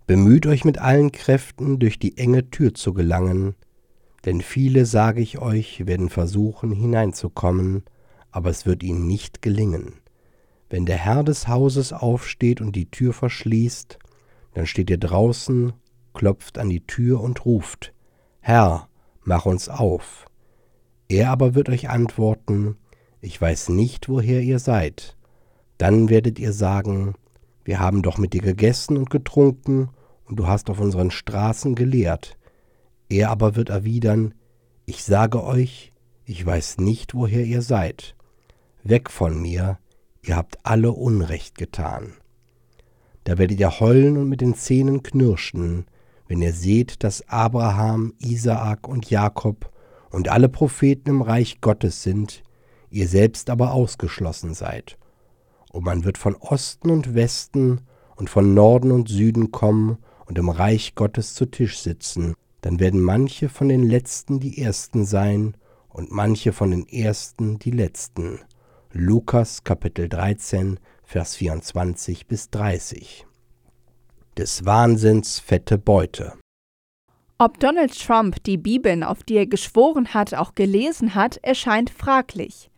Bemüht 0.07 0.47
euch 0.47 0.63
mit 0.63 0.77
allen 0.77 1.11
Kräften, 1.11 1.79
durch 1.79 1.99
die 1.99 2.17
enge 2.17 2.49
Tür 2.49 2.73
zu 2.73 2.93
gelangen, 2.93 3.55
denn 4.23 4.39
viele, 4.39 4.85
sage 4.85 5.21
ich 5.21 5.39
euch, 5.39 5.85
werden 5.85 6.09
versuchen 6.09 6.71
hineinzukommen, 6.71 7.83
aber 8.31 8.49
es 8.49 8.65
wird 8.65 8.83
ihnen 8.83 9.05
nicht 9.05 9.41
gelingen. 9.41 9.95
Wenn 10.69 10.85
der 10.85 10.97
Herr 10.97 11.25
des 11.25 11.49
Hauses 11.49 11.91
aufsteht 11.91 12.61
und 12.61 12.73
die 12.73 12.89
Tür 12.89 13.11
verschließt, 13.11 13.99
dann 14.53 14.65
steht 14.65 14.89
ihr 14.89 14.97
draußen, 14.97 15.73
klopft 16.13 16.57
an 16.57 16.69
die 16.69 16.85
Tür 16.85 17.21
und 17.21 17.45
ruft, 17.45 17.93
Herr, 18.39 18.87
mach 19.23 19.45
uns 19.45 19.69
auf. 19.69 20.25
Er 21.07 21.29
aber 21.29 21.55
wird 21.55 21.69
euch 21.69 21.89
antworten, 21.89 22.77
ich 23.21 23.39
weiß 23.39 23.69
nicht, 23.69 24.09
woher 24.09 24.41
ihr 24.41 24.59
seid. 24.59 25.15
Dann 25.77 26.09
werdet 26.09 26.39
ihr 26.39 26.53
sagen, 26.53 27.15
wir 27.63 27.79
haben 27.79 28.01
doch 28.01 28.17
mit 28.17 28.33
dir 28.33 28.41
gegessen 28.41 28.97
und 28.97 29.09
getrunken, 29.09 29.89
und 30.25 30.37
du 30.37 30.47
hast 30.47 30.69
auf 30.69 30.79
unseren 30.79 31.11
Straßen 31.11 31.75
gelehrt. 31.75 32.37
Er 33.09 33.29
aber 33.29 33.55
wird 33.55 33.69
erwidern, 33.69 34.33
ich 34.85 35.03
sage 35.03 35.43
euch, 35.43 35.93
ich 36.25 36.45
weiß 36.45 36.77
nicht, 36.77 37.13
woher 37.13 37.43
ihr 37.43 37.61
seid. 37.61 38.15
Weg 38.83 39.09
von 39.09 39.41
mir, 39.41 39.77
ihr 40.21 40.35
habt 40.35 40.57
alle 40.63 40.91
Unrecht 40.91 41.57
getan. 41.57 42.13
Da 43.23 43.37
werdet 43.37 43.59
ihr 43.59 43.79
heulen 43.79 44.17
und 44.17 44.29
mit 44.29 44.41
den 44.41 44.55
Zähnen 44.55 45.03
knirschen, 45.03 45.85
wenn 46.33 46.41
ihr 46.41 46.53
seht, 46.53 47.03
dass 47.03 47.29
Abraham, 47.29 48.15
Isaak 48.17 48.87
und 48.87 49.07
Jakob 49.11 49.71
und 50.09 50.29
alle 50.29 50.49
Propheten 50.49 51.11
im 51.11 51.21
Reich 51.21 51.61
Gottes 51.61 52.01
sind, 52.01 52.41
ihr 52.89 53.07
selbst 53.07 53.51
aber 53.51 53.71
ausgeschlossen 53.71 54.55
seid 54.55 54.97
und 55.71 55.85
man 55.85 56.05
wird 56.05 56.17
von 56.17 56.35
Osten 56.35 56.89
und 56.89 57.13
Westen 57.13 57.81
und 58.15 58.31
von 58.31 58.55
Norden 58.55 58.91
und 58.91 59.09
Süden 59.09 59.51
kommen 59.51 59.99
und 60.25 60.39
im 60.39 60.49
Reich 60.49 60.95
Gottes 60.95 61.35
zu 61.35 61.45
Tisch 61.45 61.79
sitzen. 61.79 62.33
Dann 62.61 62.79
werden 62.79 62.99
manche 62.99 63.47
von 63.47 63.69
den 63.69 63.83
Letzten 63.83 64.39
die 64.39 64.59
Ersten 64.59 65.05
sein 65.05 65.55
und 65.89 66.11
manche 66.11 66.51
von 66.51 66.71
den 66.71 66.87
Ersten 66.87 67.59
die 67.59 67.71
Letzten. 67.71 68.39
Lukas 68.91 69.63
Kapitel 69.63 70.09
13, 70.09 70.79
Vers 71.03 71.35
24 71.35 72.25
bis 72.25 72.49
30. 72.49 73.27
Des 74.37 74.65
Wahnsinns 74.65 75.39
fette 75.39 75.77
Beute. 75.77 76.33
Ob 77.37 77.59
Donald 77.59 77.95
Trump 77.95 78.43
die 78.45 78.57
Bibeln, 78.57 79.03
auf 79.03 79.21
die 79.21 79.35
er 79.35 79.45
geschworen 79.45 80.15
hat, 80.15 80.33
auch 80.33 80.55
gelesen 80.55 81.13
hat, 81.13 81.37
erscheint 81.43 81.91
fraglich. 81.91 82.71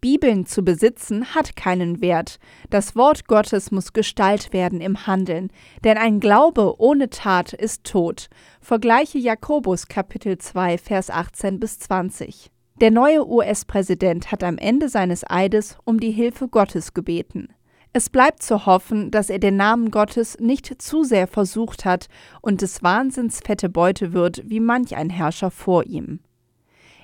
Bibeln 0.00 0.46
zu 0.46 0.62
besitzen 0.62 1.34
hat 1.34 1.56
keinen 1.56 2.00
Wert. 2.00 2.38
Das 2.70 2.94
Wort 2.94 3.26
Gottes 3.26 3.72
muss 3.72 3.92
Gestalt 3.92 4.52
werden 4.52 4.80
im 4.80 5.08
Handeln, 5.08 5.50
denn 5.82 5.98
ein 5.98 6.20
Glaube 6.20 6.76
ohne 6.78 7.10
Tat 7.10 7.54
ist 7.54 7.82
tot. 7.82 8.28
Vergleiche 8.60 9.18
Jakobus 9.18 9.88
Kapitel 9.88 10.38
2 10.38 10.78
Vers 10.78 11.10
18 11.10 11.58
bis 11.58 11.80
20. 11.80 12.52
Der 12.80 12.92
neue 12.92 13.28
US-Präsident 13.28 14.30
hat 14.30 14.44
am 14.44 14.58
Ende 14.58 14.88
seines 14.88 15.28
Eides 15.28 15.76
um 15.84 15.98
die 15.98 16.12
Hilfe 16.12 16.46
Gottes 16.46 16.94
gebeten. 16.94 17.48
Es 17.92 18.08
bleibt 18.08 18.42
zu 18.42 18.66
hoffen, 18.66 19.10
dass 19.10 19.30
er 19.30 19.40
den 19.40 19.56
Namen 19.56 19.90
Gottes 19.90 20.38
nicht 20.38 20.80
zu 20.80 21.02
sehr 21.02 21.26
versucht 21.26 21.84
hat 21.84 22.06
und 22.40 22.62
des 22.62 22.82
Wahnsinns 22.84 23.40
fette 23.44 23.68
Beute 23.68 24.12
wird, 24.12 24.42
wie 24.48 24.60
manch 24.60 24.94
ein 24.94 25.10
Herrscher 25.10 25.50
vor 25.50 25.84
ihm. 25.86 26.20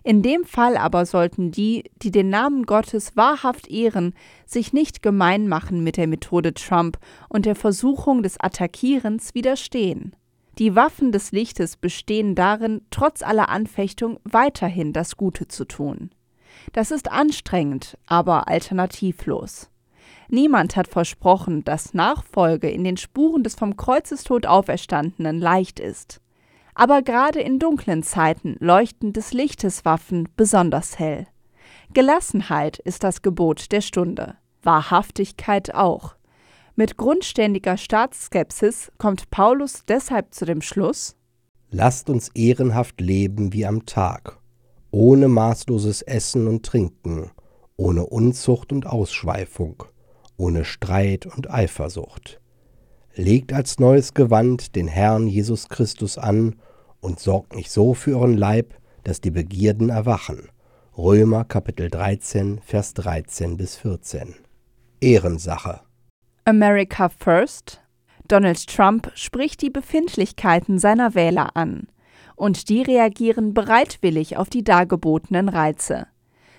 In 0.04 0.22
dem 0.22 0.44
Fall 0.44 0.76
aber 0.76 1.04
sollten 1.04 1.50
die, 1.50 1.90
die 2.00 2.12
den 2.12 2.30
Namen 2.30 2.64
Gottes 2.64 3.16
wahrhaft 3.16 3.66
ehren, 3.66 4.14
sich 4.46 4.72
nicht 4.72 5.02
gemein 5.02 5.48
machen 5.48 5.82
mit 5.82 5.96
der 5.96 6.06
Methode 6.06 6.54
Trump 6.54 6.98
und 7.28 7.44
der 7.44 7.56
Versuchung 7.56 8.22
des 8.22 8.38
Attackierens 8.38 9.34
widerstehen. 9.34 10.14
Die 10.58 10.76
Waffen 10.76 11.10
des 11.10 11.32
Lichtes 11.32 11.76
bestehen 11.76 12.36
darin, 12.36 12.82
trotz 12.92 13.22
aller 13.22 13.48
Anfechtung 13.48 14.20
weiterhin 14.22 14.92
das 14.92 15.16
Gute 15.16 15.48
zu 15.48 15.64
tun. 15.64 16.10
Das 16.72 16.92
ist 16.92 17.10
anstrengend, 17.10 17.98
aber 18.06 18.46
alternativlos. 18.46 19.70
Niemand 20.28 20.76
hat 20.76 20.88
versprochen, 20.88 21.64
dass 21.64 21.94
Nachfolge 21.94 22.70
in 22.70 22.84
den 22.84 22.96
Spuren 22.96 23.42
des 23.42 23.54
vom 23.54 23.76
Kreuzestod 23.76 24.46
Auferstandenen 24.46 25.38
leicht 25.40 25.80
ist 25.80 26.20
aber 26.76 27.00
gerade 27.00 27.40
in 27.40 27.58
dunklen 27.58 28.02
Zeiten 28.02 28.56
leuchten 28.60 29.14
des 29.14 29.32
Lichtes 29.32 29.84
Waffen 29.84 30.28
besonders 30.36 30.98
hell. 30.98 31.26
Gelassenheit 31.94 32.78
ist 32.78 33.02
das 33.02 33.22
Gebot 33.22 33.72
der 33.72 33.80
Stunde, 33.80 34.36
Wahrhaftigkeit 34.62 35.74
auch. 35.74 36.16
Mit 36.74 36.98
grundständiger 36.98 37.78
Staatsskepsis 37.78 38.92
kommt 38.98 39.30
Paulus 39.30 39.84
deshalb 39.88 40.34
zu 40.34 40.44
dem 40.44 40.60
Schluss 40.60 41.16
Lasst 41.70 42.10
uns 42.10 42.28
ehrenhaft 42.34 43.00
leben 43.00 43.52
wie 43.54 43.66
am 43.66 43.86
Tag, 43.86 44.38
ohne 44.90 45.28
maßloses 45.28 46.02
Essen 46.02 46.46
und 46.46 46.64
Trinken, 46.64 47.30
ohne 47.76 48.06
Unzucht 48.06 48.72
und 48.72 48.86
Ausschweifung, 48.86 49.84
ohne 50.36 50.64
Streit 50.64 51.26
und 51.26 51.50
Eifersucht. 51.50 52.40
Legt 53.14 53.52
als 53.52 53.78
neues 53.78 54.14
Gewand 54.14 54.76
den 54.76 54.88
Herrn 54.88 55.26
Jesus 55.26 55.68
Christus 55.68 56.18
an 56.18 56.56
und 57.00 57.20
sorgt 57.20 57.54
nicht 57.54 57.70
so 57.70 57.94
für 57.94 58.18
euren 58.18 58.36
Leib, 58.36 58.74
dass 59.04 59.20
die 59.20 59.30
Begierden 59.30 59.88
erwachen. 59.88 60.48
Römer 60.98 61.44
Kapitel 61.44 61.90
13, 61.90 62.60
Vers 62.60 62.94
13 62.94 63.56
bis 63.56 63.76
14. 63.76 64.34
Ehrensache. 65.00 65.80
America 66.44 67.08
First. 67.08 67.80
Donald 68.28 68.66
Trump 68.66 69.12
spricht 69.14 69.62
die 69.62 69.70
Befindlichkeiten 69.70 70.78
seiner 70.78 71.14
Wähler 71.14 71.56
an. 71.56 71.86
Und 72.34 72.68
die 72.68 72.82
reagieren 72.82 73.54
bereitwillig 73.54 74.36
auf 74.36 74.48
die 74.48 74.64
dargebotenen 74.64 75.48
Reize. 75.48 76.06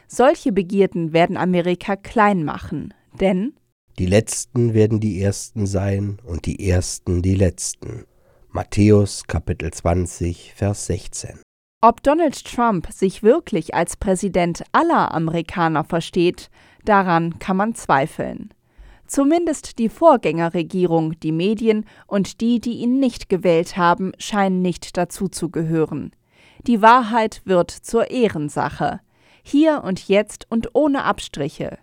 Solche 0.07 0.51
Begierden 0.51 1.13
werden 1.13 1.35
Amerika 1.35 1.95
klein 1.95 2.43
machen, 2.43 2.93
denn 3.19 3.53
die 3.99 4.05
Letzten 4.05 4.75
werden 4.75 4.99
die 4.99 5.21
Ersten 5.23 5.65
sein 5.65 6.19
und 6.23 6.45
die 6.45 6.69
Ersten 6.69 7.23
die 7.23 7.33
Letzten. 7.33 8.05
Matthäus 8.49 9.23
Kapitel 9.25 9.73
20, 9.73 10.53
Vers 10.55 10.85
16. 10.85 11.39
Ob 11.81 12.03
Donald 12.03 12.45
Trump 12.45 12.91
sich 12.91 13.23
wirklich 13.23 13.73
als 13.73 13.97
Präsident 13.97 14.63
aller 14.71 15.15
Amerikaner 15.15 15.83
versteht, 15.83 16.51
daran 16.85 17.39
kann 17.39 17.57
man 17.57 17.73
zweifeln. 17.73 18.53
Zumindest 19.07 19.79
die 19.79 19.89
Vorgängerregierung, 19.89 21.19
die 21.19 21.31
Medien 21.31 21.83
und 22.05 22.39
die, 22.39 22.59
die 22.59 22.73
ihn 22.73 22.99
nicht 22.99 23.29
gewählt 23.29 23.77
haben, 23.77 24.11
scheinen 24.19 24.61
nicht 24.61 24.95
dazu 24.95 25.27
zu 25.27 25.49
gehören. 25.49 26.11
Die 26.67 26.83
Wahrheit 26.83 27.41
wird 27.45 27.71
zur 27.71 28.11
Ehrensache. 28.11 28.99
Hier 29.41 29.81
und 29.83 30.07
jetzt 30.07 30.45
und 30.49 30.75
ohne 30.75 31.03
Abstriche. 31.03 31.79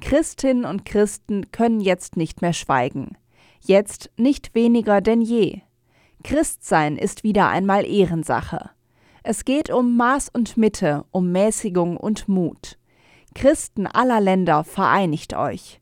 Christinnen 0.00 0.64
und 0.64 0.84
Christen 0.84 1.50
können 1.52 1.80
jetzt 1.80 2.16
nicht 2.16 2.42
mehr 2.42 2.52
schweigen. 2.52 3.16
Jetzt 3.60 4.10
nicht 4.16 4.54
weniger 4.54 5.00
denn 5.00 5.20
je. 5.20 5.62
Christsein 6.22 6.96
ist 6.96 7.24
wieder 7.24 7.48
einmal 7.48 7.86
Ehrensache. 7.86 8.70
Es 9.22 9.44
geht 9.44 9.70
um 9.70 9.96
Maß 9.96 10.28
und 10.28 10.56
Mitte, 10.56 11.04
um 11.10 11.32
Mäßigung 11.32 11.96
und 11.96 12.28
Mut. 12.28 12.78
Christen 13.34 13.86
aller 13.86 14.20
Länder, 14.20 14.64
vereinigt 14.64 15.34
euch. 15.34 15.80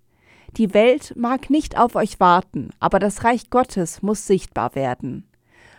Die 0.56 0.72
Welt 0.72 1.14
mag 1.16 1.50
nicht 1.50 1.76
auf 1.76 1.96
euch 1.96 2.20
warten, 2.20 2.70
aber 2.78 2.98
das 2.98 3.24
Reich 3.24 3.50
Gottes 3.50 4.02
muss 4.02 4.26
sichtbar 4.26 4.74
werden. 4.74 5.28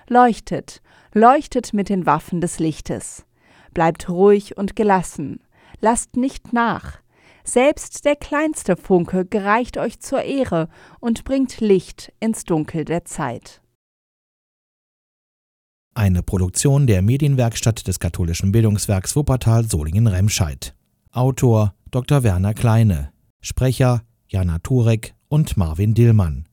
Leuchtet, 0.07 0.81
leuchtet 1.13 1.73
mit 1.73 1.89
den 1.89 2.05
Waffen 2.05 2.41
des 2.41 2.59
Lichtes. 2.59 3.25
Bleibt 3.73 4.09
ruhig 4.09 4.57
und 4.57 4.75
gelassen. 4.75 5.39
Lasst 5.79 6.17
nicht 6.17 6.53
nach. 6.53 6.99
Selbst 7.45 8.05
der 8.05 8.15
kleinste 8.15 8.75
Funke 8.75 9.23
gereicht 9.23 9.77
euch 9.77 9.99
zur 9.99 10.23
Ehre 10.23 10.67
und 10.99 11.23
bringt 11.23 11.61
Licht 11.61 12.11
ins 12.19 12.43
Dunkel 12.43 12.85
der 12.85 13.05
Zeit. 13.05 13.61
Eine 15.93 16.23
Produktion 16.23 16.87
der 16.87 17.01
Medienwerkstatt 17.01 17.87
des 17.87 17.99
katholischen 17.99 18.51
Bildungswerks 18.51 19.15
Wuppertal 19.15 19.63
Solingen-Remscheid. 19.63 20.75
Autor 21.11 21.75
Dr. 21.91 22.23
Werner 22.23 22.53
Kleine. 22.53 23.13
Sprecher 23.41 24.01
Jana 24.27 24.59
Turek 24.59 25.13
und 25.29 25.55
Marvin 25.55 25.93
Dillmann. 25.93 26.47